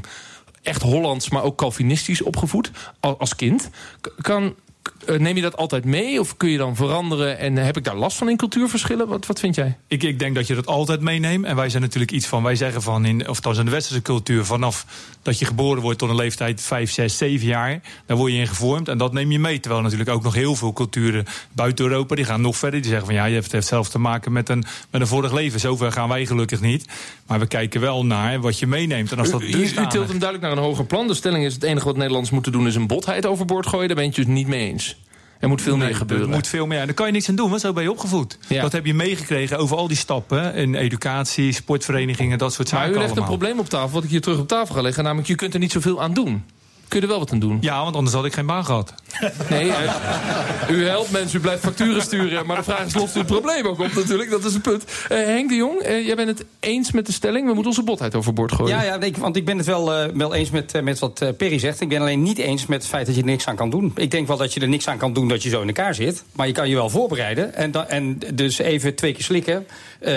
echt 0.63 0.83
Hollands, 0.83 1.31
maar 1.31 1.43
ook 1.43 1.57
Calvinistisch 1.57 2.23
opgevoed 2.23 2.71
al- 3.01 3.19
als 3.19 3.37
kind. 3.37 3.71
Kan, 4.21 4.55
neem 5.07 5.37
je 5.37 5.43
dat 5.43 5.57
altijd 5.57 5.85
mee? 5.85 6.21
Of 6.21 6.37
kun 6.37 6.49
je 6.49 6.59
dan 6.59 6.77
veranderen? 6.77 7.39
En 7.39 7.57
heb 7.57 7.77
ik 7.77 7.85
daar 7.85 7.97
last 7.97 8.17
van 8.17 8.29
in 8.29 8.37
cultuurverschillen? 8.37 9.09
Wat, 9.09 9.27
wat 9.27 9.41
vind 9.41 9.55
jij? 9.55 9.77
Ik, 9.89 10.03
ik 10.03 10.19
denk 10.19 10.35
dat 10.35 10.47
je 10.47 10.55
dat 10.55 10.67
altijd 10.67 11.01
meeneemt. 11.01 11.45
En 11.45 11.57
wij 11.57 11.69
zijn 11.69 11.83
natuurlijk 11.83 12.13
iets 12.13 12.27
van, 12.27 12.43
wij 12.43 12.57
zeggen 12.57 12.83
van, 12.83 13.05
in, 13.05 13.21
of 13.21 13.37
althans 13.37 13.59
in 13.59 13.65
de 13.65 13.71
westerse 13.71 14.03
cultuur, 14.03 14.45
vanaf 14.45 14.87
dat 15.23 15.39
je 15.39 15.45
geboren 15.45 15.83
wordt 15.83 15.99
tot 15.99 16.09
een 16.09 16.15
leeftijd 16.15 16.61
5, 16.61 16.91
6, 16.91 17.17
7 17.17 17.47
jaar, 17.47 17.81
daar 18.07 18.17
word 18.17 18.33
je 18.33 18.39
in 18.39 18.47
gevormd. 18.47 18.89
En 18.89 18.99
dat 18.99 19.13
neem 19.13 19.31
je 19.31 19.39
mee. 19.39 19.61
Terwijl 19.61 19.83
natuurlijk 19.83 20.11
ook 20.11 20.23
nog 20.23 20.35
heel 20.35 20.55
veel 20.55 20.73
culturen 20.73 21.25
buiten 21.53 21.85
Europa, 21.85 22.15
die 22.15 22.25
gaan 22.25 22.41
nog 22.41 22.57
verder. 22.57 22.81
Die 22.81 22.91
zeggen 22.91 23.07
van 23.07 23.15
ja, 23.17 23.25
je 23.25 23.35
hebt 23.35 23.53
het 23.53 23.67
zelf 23.67 23.89
te 23.89 23.99
maken 23.99 24.33
met 24.33 24.49
een, 24.49 24.65
met 24.91 25.01
een 25.01 25.07
vorig 25.07 25.33
leven. 25.33 25.61
Zover 25.61 25.93
gaan 25.93 26.09
wij 26.09 26.27
gelukkig 26.27 26.61
niet. 26.61 26.87
Maar 27.27 27.39
we 27.39 27.47
kijken 27.47 27.81
wel 27.81 28.05
naar 28.05 28.41
wat 28.41 28.59
je 28.59 28.67
meeneemt. 28.67 29.13
En 29.13 29.19
als 29.19 29.31
dat 29.31 29.43
U, 29.43 29.47
u 29.47 29.69
tilt 29.89 30.09
hem 30.09 30.19
duidelijk 30.19 30.41
naar 30.41 30.53
een 30.53 30.59
hoger 30.59 30.85
plan. 30.85 31.07
De 31.07 31.15
stelling 31.15 31.45
is: 31.45 31.55
het 31.55 31.63
enige 31.63 31.85
wat 31.85 31.97
Nederlanders 31.97 32.33
moeten 32.33 32.53
doen 32.53 32.67
is 32.67 32.75
een 32.75 32.87
botheid 32.87 33.27
overboord 33.27 33.67
gooien. 33.67 33.87
Daar 33.87 33.97
ben 33.97 34.05
je 34.05 34.11
het 34.11 34.27
dus 34.27 34.35
niet 34.35 34.47
mee 34.47 34.71
eens. 34.71 34.94
Er 35.45 35.51
moet 35.51 35.63
veel 35.63 35.77
Nee, 35.77 35.87
meer 35.87 35.97
gebeuren. 35.97 36.29
Er 36.29 36.35
moet 36.35 36.47
veel 36.47 36.67
meer. 36.67 36.79
En 36.81 36.87
daar 36.87 36.95
kan 36.95 37.07
je 37.07 37.13
niks 37.13 37.29
aan 37.29 37.35
doen, 37.35 37.49
want 37.49 37.61
zo 37.61 37.73
ben 37.73 37.83
je 37.83 37.91
opgevoed. 37.91 38.39
Ja. 38.49 38.63
Dat 38.63 38.73
heb 38.73 38.87
je 38.87 38.95
meegekregen 38.95 39.59
over 39.59 39.77
al 39.77 39.89
die 39.89 39.97
stappen. 39.97 40.55
In 40.55 40.75
educatie, 40.75 41.53
sportverenigingen, 41.53 42.39
dat 42.39 42.53
soort 42.53 42.73
maar 42.73 42.81
zaken 42.81 42.97
u 42.97 43.03
legt 43.03 43.17
een 43.17 43.25
probleem 43.25 43.59
op 43.59 43.69
tafel, 43.69 43.91
wat 43.91 44.05
ik 44.05 44.11
hier 44.11 44.21
terug 44.21 44.39
op 44.39 44.49
tafel 44.49 44.75
ga 44.75 44.81
leggen. 44.83 45.05
Namelijk, 45.05 45.29
je 45.29 45.35
kunt 45.35 45.55
er 45.55 45.61
niet 45.61 45.73
zoveel 45.73 46.03
aan 46.03 46.15
doen. 46.15 46.45
Kun 46.89 46.99
je 46.99 47.07
er 47.07 47.09
wel 47.13 47.19
wat 47.19 47.33
aan 47.33 47.39
doen? 47.39 47.59
Ja, 47.61 47.83
want 47.83 47.97
anders 47.97 48.15
had 48.15 48.25
ik 48.25 48.35
geen 48.35 48.47
baan 48.47 48.65
gehad. 48.65 48.95
Nee, 49.51 49.71
eh, 49.71 50.77
u 50.77 50.87
helpt 50.87 51.11
mensen, 51.11 51.39
u 51.39 51.41
blijft 51.41 51.63
facturen 51.63 52.03
sturen. 52.03 52.47
Maar 52.47 52.57
de 52.57 52.63
vraag 52.63 52.87
is, 52.87 52.95
lost 52.95 53.15
u 53.17 53.19
het 53.19 53.27
probleem 53.27 53.67
ook 53.67 53.81
op 53.81 53.95
natuurlijk? 53.95 54.31
Dat 54.31 54.45
is 54.45 54.53
het 54.53 54.63
punt. 54.63 54.85
Eh, 55.09 55.19
Henk 55.19 55.49
de 55.49 55.55
Jong, 55.55 55.81
eh, 55.81 56.07
jij 56.07 56.17
bent 56.17 56.29
het 56.29 56.45
eens 56.61 56.93
met 56.93 57.07
de 57.07 57.13
stelling... 57.13 57.47
we 57.47 57.53
moeten 57.53 57.67
onze 57.67 57.83
botheid 57.83 58.15
overboord 58.15 58.53
gooien. 58.53 58.77
Ja, 58.77 58.83
ja 58.83 59.01
ik, 59.01 59.17
want 59.17 59.37
ik 59.37 59.45
ben 59.45 59.57
het 59.57 59.67
wel, 59.67 60.13
wel 60.15 60.35
eens 60.35 60.51
met, 60.51 60.83
met 60.83 60.99
wat 60.99 61.37
Perry 61.37 61.59
zegt. 61.59 61.81
Ik 61.81 61.89
ben 61.89 62.01
alleen 62.01 62.23
niet 62.23 62.39
eens 62.39 62.67
met 62.67 62.79
het 62.79 62.91
feit 62.91 63.07
dat 63.07 63.15
je 63.15 63.21
er 63.21 63.27
niks 63.27 63.47
aan 63.47 63.57
kan 63.57 63.71
doen. 63.71 63.93
Ik 63.97 64.11
denk 64.11 64.27
wel 64.27 64.37
dat 64.37 64.55
je 64.55 64.61
er 64.61 64.69
niks 64.69 64.89
aan 64.89 64.99
kan 64.99 65.13
doen 65.13 65.29
dat 65.29 65.43
je 65.43 65.49
zo 65.49 65.61
in 65.61 65.67
elkaar 65.67 65.95
zit. 65.95 66.25
Maar 66.33 66.47
je 66.47 66.53
kan 66.53 66.69
je 66.69 66.75
wel 66.75 66.91
voorbereiden. 66.91 67.55
En, 67.55 67.89
en 67.89 68.19
dus 68.35 68.59
even 68.59 68.95
twee 68.95 69.13
keer 69.13 69.25
slikken. 69.25 69.67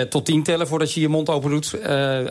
tot 0.08 0.24
tien 0.24 0.42
tellen 0.42 0.68
voordat 0.68 0.92
je 0.92 1.00
je 1.00 1.08
mond 1.08 1.28
open 1.28 1.50
doet. 1.50 1.76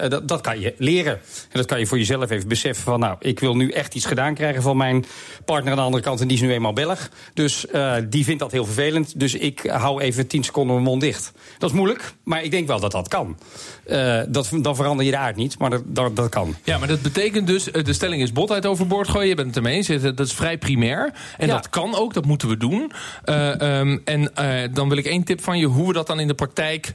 Dat, 0.09 0.27
dat 0.27 0.41
kan 0.41 0.59
je 0.59 0.73
leren. 0.77 1.13
En 1.13 1.19
dat 1.51 1.65
kan 1.65 1.79
je 1.79 1.85
voor 1.85 1.97
jezelf 1.97 2.29
even 2.29 2.47
beseffen 2.47 2.83
van... 2.83 2.99
nou, 2.99 3.15
ik 3.19 3.39
wil 3.39 3.55
nu 3.55 3.69
echt 3.69 3.95
iets 3.95 4.05
gedaan 4.05 4.33
krijgen 4.33 4.61
van 4.61 4.77
mijn 4.77 5.05
partner 5.45 5.71
aan 5.71 5.77
de 5.77 5.83
andere 5.83 6.03
kant. 6.03 6.21
En 6.21 6.27
die 6.27 6.37
is 6.37 6.43
nu 6.43 6.53
eenmaal 6.57 6.73
Belg. 6.73 7.09
Dus 7.33 7.67
eh, 7.67 7.93
die 8.09 8.23
vindt 8.23 8.39
dat 8.39 8.51
heel 8.51 8.65
vervelend. 8.65 9.19
Dus 9.19 9.33
ik 9.33 9.59
hou 9.59 10.01
even 10.01 10.27
tien 10.27 10.43
seconden 10.43 10.73
mijn 10.73 10.87
mond 10.87 11.01
dicht. 11.01 11.31
Dat 11.57 11.69
is 11.69 11.75
moeilijk, 11.75 12.13
maar 12.23 12.43
ik 12.43 12.51
denk 12.51 12.67
wel 12.67 12.79
dat 12.79 12.91
dat 12.91 13.07
kan. 13.07 13.37
Eh, 13.85 14.21
dat, 14.27 14.49
dan 14.61 14.75
verander 14.75 15.05
je 15.05 15.11
de 15.11 15.17
aard 15.17 15.35
niet, 15.35 15.59
maar 15.59 15.69
dat, 15.69 15.81
dat, 15.85 16.15
dat 16.15 16.29
kan. 16.29 16.55
Ja, 16.63 16.77
maar 16.77 16.87
dat 16.87 17.01
betekent 17.01 17.47
dus, 17.47 17.71
eh, 17.71 17.83
de 17.83 17.93
stelling 17.93 18.21
is 18.21 18.31
botheid 18.31 18.65
overboord 18.65 19.07
gooien. 19.07 19.27
Je 19.27 19.35
bent 19.35 19.47
het 19.47 19.55
ermee 19.55 19.75
eens, 19.75 19.87
dat 20.01 20.19
is 20.19 20.33
vrij 20.33 20.57
primair. 20.57 21.13
En 21.37 21.47
Ja. 21.47 21.53
dat 21.53 21.69
kan 21.69 21.95
ook, 21.95 22.13
dat 22.13 22.25
moeten 22.25 22.47
we 22.47 22.57
doen. 22.57 22.91
Eh, 23.23 23.61
ehm, 23.61 23.97
en 24.03 24.31
dan 24.73 24.89
wil 24.89 24.97
ik 24.97 25.05
één 25.05 25.23
tip 25.23 25.43
van 25.43 25.57
je, 25.57 25.65
hoe 25.65 25.87
we 25.87 25.93
dat 25.93 26.07
dan 26.07 26.19
in 26.19 26.27
de 26.27 26.33
praktijk... 26.33 26.93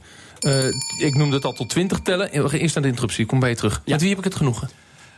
ik 0.99 1.15
noemde 1.15 1.35
het 1.35 1.45
al 1.45 1.53
tot 1.53 1.69
20 1.69 1.99
tellen. 1.99 2.31
Eerst 2.31 2.73
naar 2.73 2.83
de 2.83 2.89
interruptie, 2.89 3.25
kom 3.25 3.39
bij 3.39 3.49
je 3.49 3.55
terug. 3.55 3.81
Met 3.85 3.99
wie 3.99 4.09
heb 4.09 4.17
ik 4.17 4.23
het 4.23 4.35
genoegen? 4.35 4.69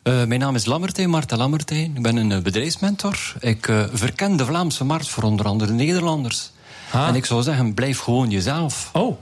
Eh, 0.05 0.23
mijn 0.23 0.39
naam 0.39 0.55
is 0.55 0.65
Lammertijn, 0.65 1.09
Marta 1.09 1.37
Lammertijn. 1.37 1.91
Ik 1.95 2.01
ben 2.01 2.15
een 2.15 2.31
eh, 2.31 2.39
bedrijfsmentor. 2.39 3.33
Ik 3.39 3.67
eh, 3.67 3.83
verken 3.91 4.37
de 4.37 4.45
Vlaamse 4.45 4.83
markt 4.83 5.07
voor 5.07 5.23
onder 5.23 5.45
andere 5.45 5.73
Nederlanders. 5.73 6.51
Ha. 6.89 7.07
En 7.07 7.15
ik 7.15 7.25
zou 7.25 7.43
zeggen, 7.43 7.73
blijf 7.73 7.99
gewoon 7.99 8.29
jezelf. 8.29 8.89
Oh, 8.93 9.17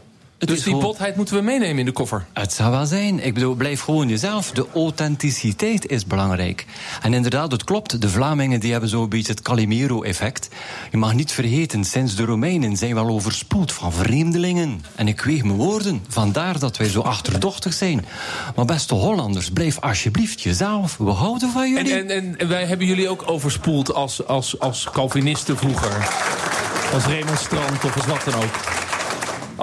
dus 0.47 0.55
die 0.63 0.73
gewoon- 0.73 0.81
botheid 0.81 1.15
moeten 1.15 1.35
we 1.35 1.41
meenemen 1.41 1.79
in 1.79 1.85
de 1.85 1.91
koffer. 1.91 2.25
Het 2.33 2.53
zou 2.53 2.71
wel 2.71 2.85
zijn. 2.85 3.25
Ik 3.25 3.33
bedoel, 3.33 3.53
blijf 3.55 3.81
gewoon 3.81 4.07
jezelf. 4.09 4.51
De 4.51 4.65
authenticiteit 4.73 5.87
is 5.87 6.05
belangrijk. 6.05 6.65
En 7.01 7.13
inderdaad, 7.13 7.51
het 7.51 7.63
klopt. 7.63 8.01
De 8.01 8.09
Vlamingen 8.09 8.59
die 8.59 8.71
hebben 8.71 8.89
zo'n 8.89 9.09
beetje 9.09 9.31
het 9.31 9.41
Calimero-effect. 9.41 10.49
Je 10.91 10.97
mag 10.97 11.13
niet 11.13 11.31
vergeten, 11.31 11.83
sinds 11.83 12.15
de 12.15 12.25
Romeinen 12.25 12.77
zijn 12.77 12.93
we 12.93 12.99
al 12.99 13.07
overspoeld 13.09 13.71
van 13.71 13.93
vreemdelingen. 13.93 14.83
En 14.95 15.07
ik 15.07 15.21
weeg 15.21 15.43
mijn 15.43 15.57
woorden. 15.57 16.03
Vandaar 16.07 16.59
dat 16.59 16.77
wij 16.77 16.89
zo 16.89 17.01
achterdochtig 17.01 17.73
zijn. 17.73 18.05
Maar 18.55 18.65
beste 18.65 18.93
Hollanders, 18.93 19.49
blijf 19.51 19.79
alsjeblieft 19.79 20.41
jezelf. 20.41 20.97
We 20.97 21.09
houden 21.11 21.51
van 21.51 21.69
jullie. 21.73 21.93
en, 21.93 22.09
en, 22.09 22.37
en 22.37 22.47
wij 22.47 22.65
hebben 22.65 22.87
jullie 22.87 23.09
ook 23.09 23.23
overspoeld 23.25 23.93
als, 23.93 24.27
als, 24.27 24.59
als 24.59 24.87
Calvinisten 24.93 25.57
vroeger. 25.57 26.09
Als 26.93 27.05
remonstrant 27.05 27.83
of 27.83 27.95
als 27.95 28.05
wat 28.05 28.23
dan 28.25 28.33
ook. 28.33 28.51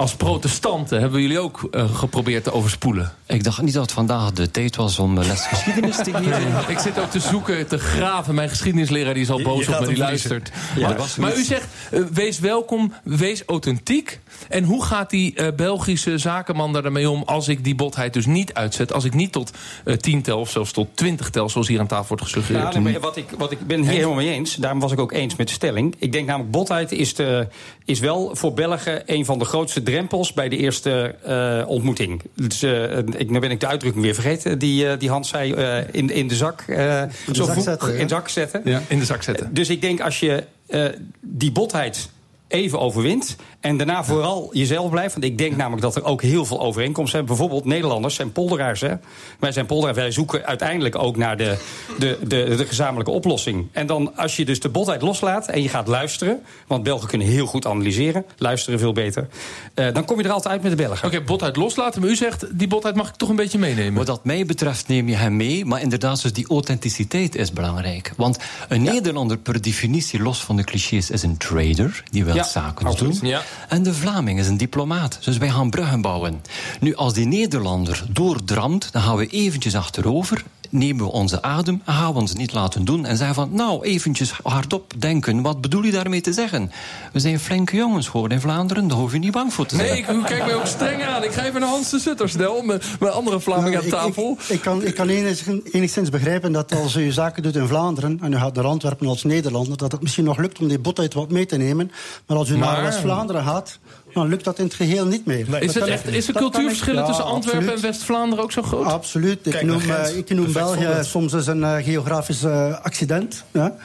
Als 0.01 0.15
protestanten 0.15 0.99
hebben 0.99 1.21
jullie 1.21 1.39
ook 1.39 1.67
eh, 1.71 1.95
geprobeerd 1.95 2.43
te 2.43 2.53
overspoelen. 2.53 3.13
Ik 3.25 3.43
dacht 3.43 3.61
niet 3.61 3.73
dat 3.73 3.81
het 3.81 3.91
vandaag 3.91 4.31
de 4.31 4.51
tijd 4.51 4.75
was 4.75 4.99
om 4.99 5.17
eh, 5.17 5.27
les 5.27 5.47
geschiedenis 5.47 5.95
te 5.95 6.13
geven. 6.23 6.69
Ik 6.69 6.79
zit 6.79 6.99
ook 6.99 7.11
te 7.11 7.19
zoeken, 7.19 7.67
te 7.67 7.77
graven. 7.77 8.35
Mijn 8.35 8.49
geschiedenisleraar 8.49 9.13
die 9.13 9.23
is 9.23 9.29
al 9.29 9.41
boos 9.41 9.65
je 9.65 9.73
op 9.73 9.79
me, 9.79 9.87
die 9.87 9.97
luistert. 9.97 10.51
Ja, 10.75 10.81
maar, 10.81 10.89
dat 10.89 10.97
was 10.97 11.15
maar 11.15 11.37
u 11.37 11.43
zegt, 11.43 11.67
eh, 11.91 12.01
wees 12.13 12.39
welkom, 12.39 12.93
wees 13.03 13.43
authentiek. 13.45 14.19
En 14.49 14.63
hoe 14.63 14.83
gaat 14.83 15.09
die 15.09 15.35
eh, 15.35 15.55
Belgische 15.55 16.17
zakenman 16.17 16.73
daar 16.73 16.81
daarmee 16.81 17.09
om... 17.09 17.23
als 17.25 17.47
ik 17.47 17.63
die 17.63 17.75
botheid 17.75 18.13
dus 18.13 18.25
niet 18.25 18.53
uitzet? 18.53 18.93
Als 18.93 19.03
ik 19.03 19.13
niet 19.13 19.31
tot 19.31 19.51
eh, 19.83 19.95
tien 19.95 20.21
tel 20.21 20.39
of 20.39 20.49
zelfs 20.49 20.71
tot 20.71 20.87
twintig 20.93 21.29
tel... 21.29 21.49
zoals 21.49 21.67
hier 21.67 21.79
aan 21.79 21.87
tafel 21.87 22.07
wordt 22.07 22.23
gesuggereerd. 22.23 22.73
Ja, 22.73 22.99
wat 22.99 23.17
ik, 23.17 23.25
wat 23.37 23.51
ik 23.51 23.67
ben 23.67 23.81
hier 23.81 23.91
helemaal 23.91 24.15
mee 24.15 24.31
eens. 24.31 24.55
Daarom 24.55 24.79
was 24.79 24.91
ik 24.91 24.99
ook 24.99 25.11
eens 25.11 25.35
met 25.35 25.47
de 25.47 25.53
stelling. 25.53 25.95
Ik 25.97 26.11
denk 26.11 26.27
namelijk, 26.27 26.51
botheid 26.51 26.91
is, 26.91 27.13
de, 27.13 27.47
is 27.85 27.99
wel 27.99 28.35
voor 28.35 28.53
Belgen 28.53 29.03
een 29.05 29.25
van 29.25 29.39
de 29.39 29.45
grootste 29.45 29.83
drempels 29.91 30.33
bij 30.33 30.49
de 30.49 30.57
eerste 30.57 31.15
eh, 31.25 31.63
ontmoeting. 31.69 32.21
Dus, 32.35 32.61
eh, 32.63 32.97
ik, 32.97 33.29
nu 33.29 33.39
ben 33.39 33.51
ik 33.51 33.59
de 33.59 33.67
uitdrukking 33.67 34.03
weer 34.03 34.13
vergeten, 34.13 34.59
die, 34.59 34.87
eh, 34.87 34.99
die 34.99 35.09
Hans 35.09 35.29
zei, 35.29 35.53
eh, 35.53 35.77
in, 35.91 36.09
in 36.09 36.27
de 36.27 36.35
zak, 36.35 36.61
eh, 36.61 36.75
de 36.77 37.35
zo 37.35 37.43
zak 37.43 37.51
vroeg- 37.51 37.63
zetten, 37.63 37.97
in 37.97 38.07
de 38.07 38.13
zak 38.13 38.29
zetten. 38.29 38.61
ja, 38.65 38.81
in 38.87 38.99
de 38.99 39.05
zak 39.05 39.23
zetten. 39.23 39.53
Dus 39.53 39.69
ik 39.69 39.81
denk 39.81 40.01
als 40.01 40.19
je 40.19 40.43
eh, 40.67 40.85
die 41.21 41.51
botheid 41.51 42.09
even 42.51 42.79
overwint 42.79 43.35
en 43.59 43.77
daarna 43.77 44.03
vooral 44.03 44.49
jezelf 44.51 44.89
blijft. 44.89 45.13
Want 45.13 45.25
ik 45.25 45.37
denk 45.37 45.55
namelijk 45.55 45.81
dat 45.81 45.95
er 45.95 46.03
ook 46.03 46.21
heel 46.21 46.45
veel 46.45 46.59
overeenkomsten 46.59 47.11
zijn. 47.11 47.25
Bijvoorbeeld 47.25 47.65
Nederlanders 47.65 48.15
zijn 48.15 48.31
polderaars. 48.31 48.81
Hè? 48.81 48.93
Wij 49.39 49.51
zijn 49.51 49.65
polderaars. 49.65 49.97
Wij 49.97 50.11
zoeken 50.11 50.45
uiteindelijk 50.45 50.97
ook 50.97 51.17
naar 51.17 51.37
de, 51.37 51.57
de, 51.99 52.17
de, 52.27 52.55
de 52.57 52.65
gezamenlijke 52.65 53.11
oplossing. 53.11 53.67
En 53.71 53.87
dan 53.87 54.17
als 54.17 54.35
je 54.35 54.45
dus 54.45 54.59
de 54.59 54.69
botheid 54.69 55.01
loslaat 55.01 55.47
en 55.47 55.61
je 55.61 55.69
gaat 55.69 55.87
luisteren... 55.87 56.39
want 56.67 56.83
Belgen 56.83 57.07
kunnen 57.07 57.27
heel 57.27 57.45
goed 57.45 57.65
analyseren, 57.65 58.25
luisteren 58.37 58.79
veel 58.79 58.93
beter... 58.93 59.27
eh, 59.73 59.93
dan 59.93 60.05
kom 60.05 60.17
je 60.17 60.23
er 60.23 60.31
altijd 60.31 60.53
uit 60.53 60.61
met 60.61 60.71
de 60.71 60.77
Belgen. 60.77 61.07
Oké, 61.07 61.21
botheid 61.21 61.55
loslaten. 61.55 62.01
Maar 62.01 62.09
u 62.09 62.15
zegt, 62.15 62.57
die 62.57 62.67
botheid 62.67 62.95
mag 62.95 63.07
ik 63.07 63.15
toch 63.15 63.29
een 63.29 63.35
beetje 63.35 63.57
meenemen. 63.57 63.93
Wat 63.93 64.05
dat 64.05 64.25
mij 64.25 64.45
betreft 64.45 64.87
neem 64.87 65.09
je 65.09 65.15
hem 65.15 65.35
mee, 65.35 65.65
maar 65.65 65.81
inderdaad, 65.81 66.21
dus 66.21 66.33
die 66.33 66.47
authenticiteit 66.47 67.35
is 67.35 67.51
belangrijk. 67.51 68.13
Want 68.17 68.37
een 68.69 68.81
Nederlander 68.81 69.37
per 69.37 69.61
definitie, 69.61 70.21
los 70.21 70.43
van 70.43 70.55
de 70.55 70.63
clichés, 70.63 71.09
is 71.09 71.23
een 71.23 71.37
trader, 71.37 72.03
die 72.11 72.25
wil 72.25 72.40
Ja, 72.43 72.47
zaken 72.47 72.85
absoluut. 72.85 73.19
doen. 73.19 73.29
Ja. 73.29 73.41
En 73.67 73.83
de 73.83 73.93
Vlaming 73.93 74.39
is 74.39 74.47
een 74.47 74.57
diplomaat, 74.57 75.17
dus 75.21 75.37
wij 75.37 75.49
gaan 75.49 75.69
bruggen 75.69 76.01
bouwen. 76.01 76.41
Nu, 76.79 76.95
als 76.95 77.13
die 77.13 77.25
Nederlander 77.25 78.03
doordramt, 78.09 78.91
dan 78.91 79.01
gaan 79.01 79.15
we 79.15 79.27
eventjes 79.27 79.75
achterover, 79.75 80.43
nemen 80.71 81.05
we 81.05 81.11
onze 81.11 81.41
adem 81.41 81.81
en 81.85 81.93
gaan 81.93 82.13
we 82.13 82.19
ons 82.19 82.33
niet 82.33 82.53
laten 82.53 82.85
doen 82.85 83.05
en 83.05 83.17
zeggen 83.17 83.35
van, 83.35 83.49
nou, 83.53 83.83
eventjes 83.85 84.33
hardop 84.43 84.93
denken, 84.97 85.41
wat 85.41 85.61
bedoel 85.61 85.83
je 85.83 85.91
daarmee 85.91 86.21
te 86.21 86.33
zeggen? 86.33 86.71
We 87.13 87.19
zijn 87.19 87.39
flinke 87.39 87.75
jongens 87.75 88.07
geworden 88.07 88.37
in 88.37 88.43
Vlaanderen, 88.43 88.87
daar 88.87 88.97
hoef 88.97 89.11
je 89.13 89.19
niet 89.19 89.31
bang 89.31 89.53
voor 89.53 89.65
te 89.65 89.75
zijn. 89.75 89.87
Nee, 89.87 89.97
ik, 89.97 90.09
u 90.09 90.23
kijkt 90.23 90.45
mij 90.45 90.55
ook 90.55 90.65
streng 90.65 91.03
aan. 91.03 91.23
Ik 91.23 91.31
ga 91.31 91.43
even 91.45 91.59
naar 91.59 91.69
Hans 91.69 91.89
de 91.89 91.99
Sutter 91.99 92.29
snel. 92.29 92.61
Mijn, 92.61 92.81
mijn 92.99 93.13
andere 93.13 93.39
Vlaming 93.39 93.75
aan 93.77 93.87
Nou, 93.87 94.07
ik- 94.07 94.13
tafel. 94.13 94.37
Ik, 94.39 94.49
ik 94.49 94.61
kan, 94.61 94.83
ik 94.85 94.95
kan 94.95 95.07
enigszins, 95.09 95.61
enigszins 95.71 96.09
begrijpen 96.09 96.51
dat 96.51 96.75
als 96.75 96.95
u 96.95 97.11
zaken 97.11 97.43
doet 97.43 97.55
in 97.55 97.67
Vlaanderen 97.67 98.17
en 98.21 98.33
u 98.33 98.35
gaat 98.37 98.55
naar 98.55 98.65
Antwerpen 98.65 99.07
als 99.07 99.23
Nederlander, 99.23 99.77
dat 99.77 99.91
het 99.91 100.01
misschien 100.01 100.23
nog 100.25 100.37
lukt 100.37 100.59
om 100.59 100.67
die 100.67 100.79
botheid 100.79 101.13
wat 101.13 101.29
mee 101.29 101.45
te 101.45 101.57
nemen. 101.57 101.91
Maar 102.27 102.37
als 102.37 102.49
u 102.49 102.57
Maar- 102.57 102.73
naar 102.73 102.83
West-Vlaanderen 102.83 103.43
gaat, 103.43 103.79
dan 104.13 104.27
lukt 104.27 104.43
dat 104.43 104.59
in 104.59 104.65
het 104.65 104.73
geheel 104.73 105.05
niet 105.05 105.25
meer. 105.25 105.61
Is, 105.61 105.73
het 105.73 105.87
echt, 105.87 106.07
is 106.07 106.25
de 106.25 106.33
cultuurverschillen 106.33 106.99
ik- 107.01 107.05
ja, 107.07 107.13
tussen 107.13 107.25
Antwerpen 107.25 107.61
absoluut. 107.61 107.83
en 107.83 107.89
West-Vlaanderen 107.91 108.43
ook 108.43 108.51
zo 108.51 108.61
groot? 108.61 108.85
Absoluut. 108.85 109.45
Ik 109.45 109.51
Kijk 109.51 109.65
noem, 109.65 109.81
eh, 109.81 110.17
ik 110.17 110.29
noem 110.29 110.51
Perfect 110.51 110.79
België 110.79 111.03
soms 111.03 111.33
eens 111.33 111.47
een 111.47 111.63
eh, 111.63 111.75
geografisch 111.83 112.43
eh, 112.43 112.79
accident. 112.81 113.43
Ja? 113.51 113.75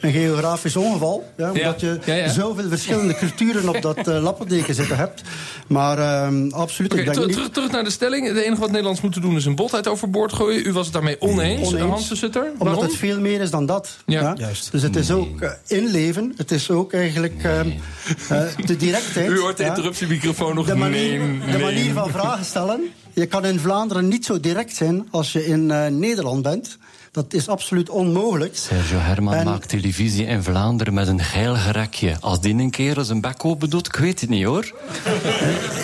Een 0.00 0.12
geografisch 0.12 0.76
ongeval. 0.76 1.32
Ja? 1.36 1.50
Omdat 1.50 1.80
je 1.80 1.98
Ja, 2.04 2.14
ja. 2.14 2.28
zoveel 2.28 2.68
verschillende 2.68 3.14
culturen 3.14 3.68
op 3.68 3.82
dat 3.82 4.08
eh, 4.08 4.22
lappendeken 4.22 4.74
zitten 4.74 4.96
hebt. 4.96 5.22
Maar 5.66 5.98
ehm, 5.98 6.48
absoluut, 6.50 6.92
ik 6.94 7.04
denk 7.04 7.16
ter- 7.16 7.26
niet... 7.26 7.34
terug, 7.34 7.50
terug 7.50 7.70
naar 7.70 7.84
de 7.84 7.90
stelling. 7.90 8.26
Het 8.26 8.36
enige 8.36 8.60
wat 8.60 8.68
Nederlands 8.70 9.00
moeten 9.00 9.20
doen 9.20 9.36
is 9.36 9.44
een 9.44 9.54
botheid 9.54 9.88
overboord 9.88 10.32
gooien. 10.32 10.66
U 10.66 10.72
was 10.72 10.84
het 10.84 10.94
daarmee 10.94 11.20
oneens, 11.20 11.68
Oneens. 11.68 11.90
Hans 11.90 12.08
de 12.08 12.16
Sutter. 12.16 12.52
Omdat 12.58 12.82
het 12.82 12.94
veel 12.96 13.20
meer 13.20 13.40
is 13.40 13.50
dan 13.50 13.66
dat. 13.66 13.96
Ja. 14.06 14.34
Juist. 14.38 14.72
Dus 14.72 14.82
het 14.82 14.96
is 14.96 15.10
ook 15.10 15.40
eh, 15.40 15.50
inleven. 15.66 16.32
Het 16.36 16.50
is 16.50 16.70
ook 16.70 16.92
eigenlijk 16.92 17.42
ehm, 17.42 17.70
eh, 18.28 18.42
de 18.66 18.76
directheid. 18.76 19.28
U 19.30 19.38
hoort 19.40 19.56
de 19.56 19.62
ja. 19.62 19.68
interruptiemicrofoon 19.68 20.54
nog 20.54 20.66
de 20.66 20.74
manier, 20.74 21.20
nee, 21.20 21.52
de 21.52 21.58
manier 21.58 21.92
van 21.92 22.10
vragen 22.10 22.44
stellen. 22.44 22.80
Je 23.14 23.26
kan 23.26 23.44
in 23.44 23.58
Vlaanderen 23.58 24.08
niet 24.08 24.24
zo 24.24 24.40
direct 24.40 24.76
zijn 24.76 25.08
als 25.10 25.32
je 25.32 25.46
in 25.46 25.70
eh, 25.70 25.86
Nederland 25.86 26.42
bent. 26.42 26.78
Dat 27.12 27.32
is 27.34 27.48
absoluut 27.48 27.88
onmogelijk. 27.88 28.56
Sergio 28.56 28.98
Herman 28.98 29.34
En- 29.34 29.44
maakt 29.44 29.68
televisie 29.68 30.26
in 30.26 30.42
Vlaanderen 30.42 30.94
met 30.94 31.08
een 31.08 31.20
geil 31.20 31.54
gerekje. 31.54 32.16
Als 32.20 32.40
die 32.40 32.54
een 32.54 32.70
keer 32.70 32.96
zijn 33.04 33.20
bek 33.20 33.44
open 33.44 33.70
doet, 33.70 33.86
ik 33.86 33.94
weet 33.96 34.20
het 34.20 34.30
niet 34.30 34.44
hoor. 34.44 34.72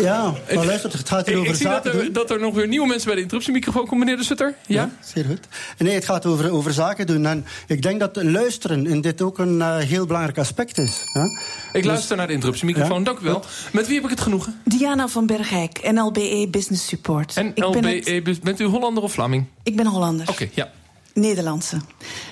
Ja, 0.01 0.35
maar 0.55 0.67
luister, 0.67 0.93
het 0.93 1.09
gaat 1.09 1.27
hier 1.27 1.35
Ik, 1.35 1.41
over 1.41 1.53
ik 1.53 1.59
zie 1.59 1.69
dat 1.69 1.87
er, 1.87 1.93
doen. 1.93 2.13
dat 2.13 2.31
er 2.31 2.41
nog 2.41 2.55
weer 2.55 2.69
nieuwe 2.69 2.87
mensen 2.87 3.07
bij 3.07 3.15
de 3.15 3.21
interruptiemicrofoon 3.23 3.83
komen. 3.85 3.99
Meneer 3.99 4.17
de 4.17 4.25
Sutter? 4.25 4.55
Ja? 4.67 4.91
Zeer 5.05 5.25
goed. 5.25 5.41
Nee, 5.79 5.95
het 5.95 6.05
gaat 6.05 6.27
over, 6.27 6.51
over 6.51 6.73
zaken 6.73 7.07
doen. 7.07 7.27
En 7.27 7.45
ik 7.67 7.83
denk 7.83 8.01
dat 8.01 8.23
luisteren 8.23 8.87
in 8.87 9.01
dit 9.01 9.23
ook 9.23 9.39
een 9.39 9.63
eh, 9.63 9.77
heel 9.77 10.07
belangrijk 10.07 10.39
aspect 10.39 10.79
is. 10.79 11.03
Ja? 11.15 11.25
Ik 11.73 11.85
luister 11.85 12.17
naar 12.17 12.27
de 12.27 12.33
interruptiemicrofoon. 12.33 12.99
Ja. 12.99 13.05
Dank 13.05 13.19
u 13.19 13.25
wel. 13.25 13.45
Met 13.73 13.87
wie 13.87 13.95
heb 13.95 14.05
ik 14.05 14.11
het 14.11 14.21
genoegen? 14.21 14.61
Diana 14.65 15.09
van 15.09 15.27
Bergijk, 15.27 15.91
NLBE 15.93 16.49
Business 16.51 16.87
Support. 16.87 17.37
En 17.37 17.47
ik, 17.47 17.55
ben 17.71 17.85
het- 18.25 18.41
bent 18.43 18.61
u 18.61 18.65
Hollander 18.65 19.03
of 19.03 19.13
Vlaming? 19.13 19.45
ik 19.63 19.77
ben 19.77 19.87
Hollander. 19.87 20.29
Oké, 20.29 20.49
ja. 20.55 20.71
Nederlandse. 21.17 21.77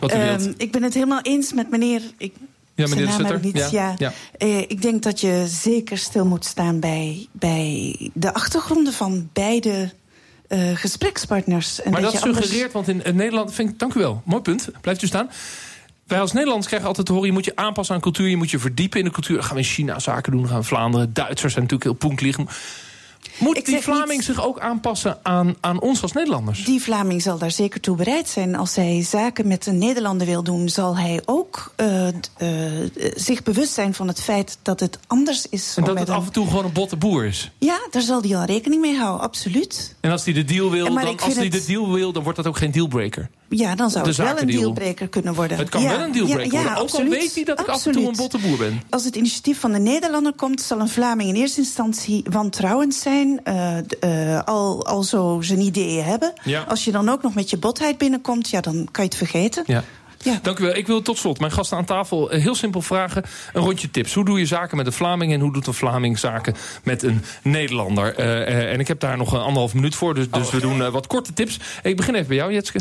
Wat 0.01 0.13
u 0.13 0.15
Ehm, 0.15 0.53
ik 0.57 0.73
ben 0.73 0.83
het 0.83 0.95
helemaal 0.95 1.21
eens 1.23 1.53
met 1.53 1.71
meneer. 1.71 2.03
Ik, 2.19 2.33
Ja, 2.75 2.87
zijn 2.87 2.99
meneer 3.01 3.19
naam 3.19 3.25
heb 3.25 3.37
ik 3.37 3.43
niet. 3.43 3.57
Ja, 3.57 3.69
Ja. 3.71 3.95
ja. 3.99 4.13
Eh, 4.39 4.59
ik 4.59 4.83
denk 4.83 5.03
dat 5.03 5.21
je 5.21 5.45
zeker 5.49 5.99
stil 5.99 6.27
moet 6.27 6.45
staan 6.45 6.81
bij, 6.81 7.27
bij 7.33 7.97
de 8.15 8.35
achtergronden 8.35 8.93
van 8.93 9.29
beide 9.33 9.93
eh, 10.49 10.61
gesprekspartners. 10.75 11.83
En 11.83 11.91
Maar 11.93 12.01
dat, 12.01 12.13
je 12.13 12.21
anders- 12.21 12.39
suggereert, 12.47 12.73
want 12.73 12.89
in, 12.89 13.05
in 13.05 13.17
Nederland... 13.17 13.55
Vind 13.55 13.71
ik, 13.71 13.79
dank 13.79 13.95
u 13.95 14.01
wel, 14.01 14.23
mooi 14.25 14.43
punt. 14.43 14.69
Blijft 14.81 15.03
u 15.03 15.07
staan. 15.07 15.31
Wij 16.07 16.21
als 16.21 16.31
Nederlanders 16.33 16.67
krijgen 16.67 16.89
altijd 16.89 17.07
te 17.07 17.13
horen... 17.13 17.27
je 17.29 17.33
moet 17.35 17.45
je 17.45 17.57
aanpassen 17.57 17.95
aan 17.95 18.01
cultuur, 18.01 18.29
je 18.29 18.37
moet 18.37 18.51
je 18.51 18.59
verdiepen 18.59 18.99
in 18.99 19.05
de 19.05 19.11
cultuur. 19.11 19.37
Dan 19.37 19.45
gaan 19.45 19.55
we 19.55 19.61
in 19.61 19.69
China 19.69 19.99
zaken 19.99 20.33
doen, 20.33 20.43
gaan 20.45 20.51
we 20.55 20.61
in 20.61 20.65
Vlaanderen. 20.65 21.13
Duitsers 21.13 21.53
zijn 21.53 21.65
natuurlijk 21.65 21.91
heel 21.91 22.09
poenklieg. 22.09 22.37
Moet 23.39 23.57
Ik 23.57 23.65
die 23.65 23.81
Vlaming 23.81 24.11
niet- 24.11 24.25
zich 24.25 24.45
ook 24.45 24.59
aanpassen 24.61 25.19
aan, 25.23 25.55
aan 25.61 25.81
ons 25.81 26.03
als 26.03 26.13
Nederlanders? 26.13 26.65
Die 26.65 26.83
Vlaming 26.83 27.23
zal 27.23 27.39
daar 27.39 27.51
zeker 27.51 27.81
toe 27.81 27.97
bereid 27.97 28.29
zijn. 28.29 28.55
Als 28.57 28.75
hij 28.77 29.03
zaken 29.03 29.47
met 29.49 29.67
een 29.67 29.79
Nederlander 29.79 30.27
wil 30.27 30.43
doen, 30.43 30.69
zal 30.69 30.97
hij 30.97 31.23
ook 31.25 31.73
eh, 31.77 32.09
eh, 32.09 32.15
zich 33.15 33.43
bewust 33.43 33.73
zijn 33.73 33.95
van 33.95 34.09
het 34.09 34.21
feit 34.21 34.59
dat 34.63 34.81
het 34.81 34.99
anders 35.07 35.47
is. 35.49 35.75
En 35.77 35.85
dat 35.85 35.99
het 35.99 36.09
een- 36.09 36.15
af 36.15 36.27
en 36.27 36.33
toe 36.33 36.47
gewoon 36.47 36.65
een 36.65 36.73
botte 36.73 36.97
boer 36.97 37.25
is. 37.25 37.51
Ja, 37.59 37.79
daar 37.91 38.03
zal 38.03 38.23
hij 38.23 38.37
al 38.37 38.45
rekening 38.45 38.81
mee 38.81 38.97
houden, 38.97 39.21
absoluut. 39.27 39.95
En 40.01 40.11
als 40.11 40.25
hij 40.25 40.33
de 40.35 40.45
deal 40.45 40.71
wil, 40.71 40.85
dan, 40.95 41.19
als 41.19 41.35
hij 41.37 41.49
de 41.49 41.65
deal 41.67 41.93
wil, 41.93 42.13
dan 42.13 42.23
wordt 42.23 42.39
dat 42.39 42.47
ook 42.47 42.57
geen 42.57 42.71
dealbreaker. 42.71 43.31
Ja, 43.57 43.75
dan 43.75 43.91
zou 43.91 44.07
het 44.07 44.17
wel 44.17 44.41
een 44.41 44.47
dealbreaker 44.47 45.09
kunnen 45.09 45.35
worden. 45.35 45.57
Het 45.59 45.69
kan 45.69 45.83
Ja, 45.83 45.89
wel 45.89 46.01
een 46.01 46.13
dealbreaker 46.13 46.53
ja, 46.53 46.59
worden. 46.59 46.77
Ook 46.77 46.83
absoluut. 46.83 47.13
al 47.13 47.19
weet 47.19 47.35
hij 47.35 47.45
dat 47.45 47.61
ik 47.61 47.67
af 47.67 47.87
en 47.87 47.93
toe 47.93 48.03
een 48.03 48.09
Absoluut. 48.09 48.31
botte 48.33 48.49
boer 48.49 48.59
ben. 48.59 48.83
Als 48.91 49.05
het 49.05 49.17
initiatief 49.17 49.61
van 49.61 49.73
de 49.73 49.79
Nederlander 49.79 50.33
komt, 50.35 50.61
zal 50.61 50.81
een 50.81 50.89
Vlaming 50.89 51.29
in 51.29 51.35
eerste 51.35 51.61
instantie 51.61 52.25
wantrouwend 52.31 52.95
zijn. 52.95 53.41
eh, 53.45 54.43
al, 54.45 54.87
al 54.87 55.03
zo 55.03 55.39
zijn 55.41 55.61
ideeën 55.61 56.05
hebben. 56.05 56.33
Als 56.69 56.85
je 56.85 56.91
dan 56.93 57.09
ook 57.09 57.23
nog 57.23 57.35
met 57.35 57.51
je 57.51 57.57
botheid 57.57 57.99
binnenkomt, 57.99 58.51
ja, 58.51 58.61
dan 58.61 58.89
kan 58.91 59.05
je 59.05 59.11
het 59.11 59.19
vergeten. 59.19 59.63
Ja. 59.67 59.85
Ja. 60.23 60.39
Dank 60.43 60.59
u 60.59 60.65
wel. 60.65 60.75
Ik 60.77 60.87
wil 60.87 61.03
tot 61.03 61.19
slot 61.19 61.39
mijn 61.39 61.53
gasten 61.53 61.77
aan 61.77 61.85
tafel 61.85 62.31
eh, 62.31 62.43
heel 62.43 62.55
simpel 62.55 62.83
vragen. 62.83 63.23
Een 63.53 63.63
rondje 63.63 63.91
tips. 63.91 64.15
Hoe 64.15 64.25
doe 64.25 64.39
je 64.39 64.47
zaken 64.47 64.77
met 64.77 64.87
een 64.87 64.93
Vlaming 64.93 65.33
en 65.33 65.41
hoe 65.41 65.53
doet 65.53 65.67
een 65.67 65.75
Vlaming 65.75 66.19
zaken 66.19 66.55
met 66.85 67.03
een 67.03 67.23
Nederlander? 67.43 68.15
En 68.15 68.81
ik 68.81 68.89
heb 68.89 69.01
daar 69.01 69.17
nog 69.17 69.33
een 69.33 69.41
anderhalf 69.41 69.75
minuut 69.75 69.95
voor, 69.95 70.15
dus, 70.15 70.31
dus 70.31 70.51
we 70.51 70.61
doen 70.61 70.91
wat 70.91 71.07
korte 71.07 71.33
tips. 71.33 71.59
Ik 71.83 71.97
begin 71.97 72.15
even 72.15 72.27
bij 72.27 72.37
jou, 72.37 72.53
Jetske. 72.53 72.81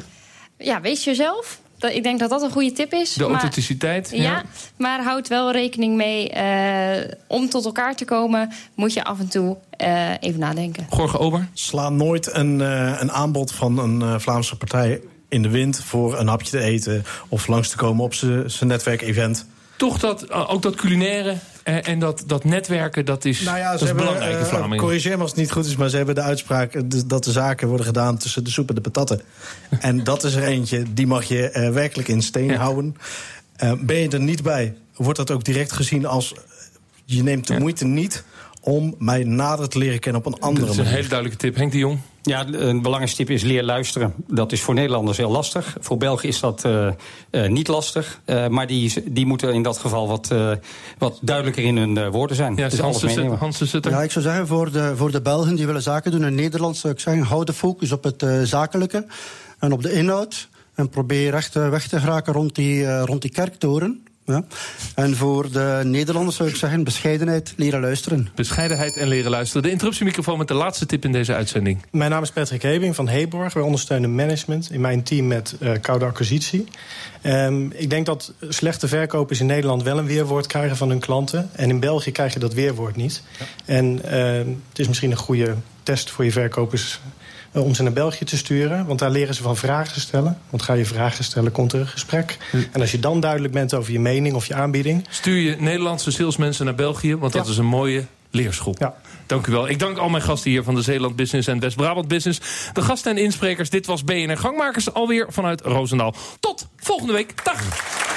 Ja, 0.57 0.81
wees 0.81 1.03
jezelf. 1.03 1.61
Dat, 1.77 1.91
ik 1.91 2.03
denk 2.03 2.19
dat 2.19 2.29
dat 2.29 2.41
een 2.41 2.51
goede 2.51 2.71
tip 2.71 2.93
is. 2.93 3.13
De 3.13 3.21
Maar- 3.23 3.31
authenticiteit. 3.31 4.09
Ja, 4.13 4.43
maar 4.77 5.03
houd 5.03 5.27
wel 5.27 5.51
rekening 5.51 5.95
mee. 5.95 6.29
eh, 6.29 7.11
om 7.27 7.49
tot 7.49 7.65
elkaar 7.65 7.95
te 7.95 8.05
komen, 8.05 8.51
moet 8.75 8.93
je 8.93 9.03
af 9.03 9.19
en 9.19 9.27
toe 9.27 9.57
eh, 9.69 10.09
even 10.19 10.39
nadenken. 10.39 10.85
Gorge 10.89 11.17
Ober. 11.19 11.47
Sla 11.53 11.89
nooit 11.89 12.33
een, 12.35 12.61
eh, 12.61 12.95
een 12.99 13.11
aanbod 13.11 13.51
van 13.51 13.77
een 13.79 14.01
eh, 14.01 14.15
Vlaamse 14.19 14.57
partij 14.57 15.01
in 15.29 15.41
de 15.41 15.49
wind 15.49 15.79
voor 15.83 16.19
een 16.19 16.27
hapje 16.27 16.49
te 16.49 16.59
eten 16.59 17.05
of 17.29 17.47
langs 17.47 17.69
te 17.69 17.75
komen 17.77 18.03
op 18.03 18.13
zijn 18.13 18.67
netwerkevent. 18.67 19.45
Toch 19.77 19.99
dat, 19.99 20.31
ook 20.31 20.61
dat 20.61 20.75
culinaire 20.75 21.35
eh, 21.63 21.87
en 21.87 21.99
dat, 21.99 22.23
dat 22.27 22.43
netwerken, 22.43 23.05
dat 23.05 23.25
is, 23.25 23.41
Nou 23.41 23.57
ja, 23.57 23.69
dat 23.69 23.77
ze 23.79 23.85
is 23.85 23.89
hebben, 23.91 24.05
belangrijk 24.05 24.51
in 24.51 24.71
eh, 24.71 24.77
corrigeer 24.77 25.15
me 25.15 25.21
als 25.21 25.31
het 25.31 25.39
niet 25.39 25.51
goed 25.51 25.65
is, 25.65 25.75
maar 25.75 25.89
ze 25.89 25.97
hebben 25.97 26.15
de 26.15 26.21
uitspraak 26.21 26.73
eh, 26.73 26.81
dat 27.05 27.23
de 27.23 27.31
zaken 27.31 27.67
worden 27.67 27.85
gedaan 27.85 28.17
tussen 28.17 28.43
de 28.43 28.49
soep 28.49 28.69
en 28.69 28.75
de 28.75 28.81
patatten. 28.81 29.21
en 29.79 30.03
dat 30.03 30.23
is 30.23 30.33
er 30.35 30.43
eentje, 30.43 30.83
die 30.93 31.07
mag 31.07 31.23
je 31.23 31.69
werkelijk 31.73 32.07
in 32.07 32.21
steen 32.21 32.45
Ja. 32.49 32.57
houden. 32.57 32.95
Ben 33.79 33.97
je 33.97 34.09
er 34.09 34.19
niet 34.21 34.43
bij, 34.43 34.75
wordt 34.95 35.17
dat 35.17 35.31
ook 35.31 35.43
direct 35.43 35.71
gezien 35.71 36.05
als... 36.05 36.33
je 37.05 37.23
neemt 37.23 37.47
de 37.47 37.53
Ja. 37.53 37.59
moeite 37.59 37.85
niet 37.85 38.23
om 38.61 38.95
mij 38.99 39.23
nader 39.23 39.69
te 39.69 39.77
leren 39.77 39.99
kennen 39.99 40.21
op 40.25 40.33
een 40.33 40.39
andere 40.39 40.59
Dat 40.65 40.69
is 40.69 40.77
een 40.77 40.83
manier. 40.83 40.97
hele 40.97 41.09
duidelijke 41.09 41.43
tip. 41.45 41.55
Henk 41.55 41.71
de 41.71 41.77
Jong. 41.77 41.99
Ja, 42.25 42.45
een 42.51 42.81
belangrijkste 42.81 43.17
tip 43.17 43.29
is 43.35 43.43
leer 43.43 43.63
luisteren. 43.63 44.13
Dat 44.27 44.51
is 44.51 44.61
voor 44.61 44.73
Nederlanders 44.73 45.17
heel 45.17 45.31
lastig. 45.31 45.75
Voor 45.79 45.97
Belgen 45.97 46.29
is 46.29 46.39
dat 46.39 46.65
eh, 46.65 46.87
eh, 47.29 47.49
niet 47.49 47.67
lastig. 47.67 48.19
Eh, 48.25 48.47
maar 48.47 48.67
die, 48.67 49.03
die 49.05 49.25
moeten 49.25 49.53
in 49.53 49.63
dat 49.63 49.77
geval 49.77 50.07
wat, 50.07 50.31
eh, 50.31 50.51
wat 50.97 51.19
duidelijker 51.21 51.63
in 51.63 51.77
hun 51.77 51.97
eh, 51.97 52.07
woorden 52.09 52.35
zijn. 52.35 52.55
Ja, 52.55 52.69
dus 52.69 52.79
Hans, 52.79 52.93
de 52.93 52.99
Sutter, 52.99 53.17
meenemen. 53.17 53.39
Hans 53.39 53.57
de 53.57 53.65
Sutter. 53.65 53.91
Ja, 53.91 54.01
ik 54.01 54.11
zou 54.11 54.25
zeggen 54.25 54.47
voor 54.47 54.71
de, 54.71 54.93
voor 54.95 55.11
de 55.11 55.21
Belgen 55.21 55.55
die 55.55 55.65
willen 55.65 55.81
zaken 55.81 56.11
doen 56.11 56.25
in 56.25 56.35
Nederland, 56.35 56.77
zou 56.77 56.93
ik 56.93 56.99
zeggen, 56.99 57.23
hou 57.23 57.45
de 57.45 57.53
focus 57.53 57.91
op 57.91 58.03
het 58.03 58.23
eh, 58.23 58.41
zakelijke 58.41 59.05
en 59.59 59.71
op 59.71 59.81
de 59.81 59.91
inhoud. 59.91 60.49
En 60.75 60.89
probeer 60.89 61.33
echt 61.33 61.53
weg 61.53 61.87
te 61.87 61.99
geraken 61.99 62.33
rond 62.33 62.55
die, 62.55 62.85
eh, 62.85 63.03
rond 63.05 63.21
die 63.21 63.31
kerktoren. 63.31 64.03
Ja. 64.25 64.43
En 64.95 65.15
voor 65.15 65.51
de 65.51 65.81
Nederlanders 65.83 66.35
zou 66.35 66.49
ik 66.49 66.55
zeggen, 66.55 66.83
bescheidenheid, 66.83 67.53
leren 67.55 67.81
luisteren. 67.81 68.29
Bescheidenheid 68.35 68.97
en 68.97 69.07
leren 69.07 69.31
luisteren. 69.31 69.63
De 69.63 69.71
interruptiemicrofoon 69.71 70.37
met 70.37 70.47
de 70.47 70.53
laatste 70.53 70.85
tip 70.85 71.05
in 71.05 71.11
deze 71.11 71.33
uitzending. 71.33 71.85
Mijn 71.91 72.11
naam 72.11 72.23
is 72.23 72.31
Patrick 72.31 72.61
Hebing 72.61 72.95
van 72.95 73.07
Heborg. 73.07 73.53
Wij 73.53 73.63
ondersteunen 73.63 74.15
management 74.15 74.71
in 74.71 74.81
mijn 74.81 75.03
team 75.03 75.27
met 75.27 75.55
eh, 75.59 75.71
koude 75.81 76.05
acquisitie. 76.05 76.67
Ehm, 77.21 77.65
ik 77.71 77.89
denk 77.89 78.05
dat 78.05 78.33
slechte 78.49 78.87
verkopers 78.87 79.39
in 79.39 79.45
Nederland 79.45 79.83
wel 79.83 79.97
een 79.97 80.05
weerwoord 80.05 80.47
krijgen 80.47 80.77
van 80.77 80.89
hun 80.89 80.99
klanten. 80.99 81.49
En 81.51 81.69
in 81.69 81.79
België 81.79 82.11
krijg 82.11 82.33
je 82.33 82.39
dat 82.39 82.53
weerwoord 82.53 82.95
niet. 82.95 83.23
En 83.65 84.03
ehm, 84.03 84.47
het 84.69 84.79
is 84.79 84.87
misschien 84.87 85.11
een 85.11 85.17
goede 85.17 85.55
test 85.83 86.09
voor 86.09 86.25
je 86.25 86.31
verkopers 86.31 86.99
om 87.53 87.75
ze 87.75 87.83
naar 87.83 87.93
België 87.93 88.25
te 88.25 88.37
sturen. 88.37 88.85
Want 88.85 88.99
daar 88.99 89.09
leren 89.11 89.35
ze 89.35 89.41
van 89.41 89.57
vragen 89.57 90.01
stellen. 90.01 90.37
Want 90.49 90.61
ga 90.63 90.73
je 90.73 90.85
vragen 90.85 91.23
stellen, 91.23 91.51
komt 91.51 91.73
er 91.73 91.79
een 91.79 91.87
gesprek. 91.87 92.37
En 92.71 92.81
als 92.81 92.91
je 92.91 92.99
dan 92.99 93.19
duidelijk 93.19 93.53
bent 93.53 93.73
over 93.73 93.91
je 93.91 93.99
mening 93.99 94.35
of 94.35 94.45
je 94.45 94.53
aanbieding... 94.53 95.05
Stuur 95.09 95.37
je 95.37 95.55
Nederlandse 95.59 96.11
salesmensen 96.11 96.65
naar 96.65 96.75
België, 96.75 97.15
want 97.15 97.33
dat 97.33 97.45
Ja. 97.45 97.51
is 97.51 97.57
een 97.57 97.65
mooie 97.65 98.05
leerschool. 98.31 98.75
Ja. 98.79 98.95
Dank 99.25 99.47
u 99.47 99.51
wel. 99.51 99.69
Ik 99.69 99.79
dank 99.79 99.97
al 99.97 100.09
mijn 100.09 100.23
gasten 100.23 100.51
hier 100.51 100.63
van 100.63 100.75
de 100.75 100.81
Zeeland 100.81 101.15
Business 101.15 101.47
en 101.47 101.59
West-Brabant 101.59 102.07
Business. 102.07 102.39
De 102.73 102.81
gasten 102.81 103.11
en 103.17 103.23
insprekers, 103.23 103.69
dit 103.69 103.85
was 103.85 104.03
BNR 104.03 104.37
Gangmakers 104.37 104.93
alweer 104.93 105.25
vanuit 105.29 105.61
Roosendaal. 105.61 106.15
Tot 106.39 106.67
volgende 106.77 107.13
week. 107.13 107.43
Dag! 107.43 108.12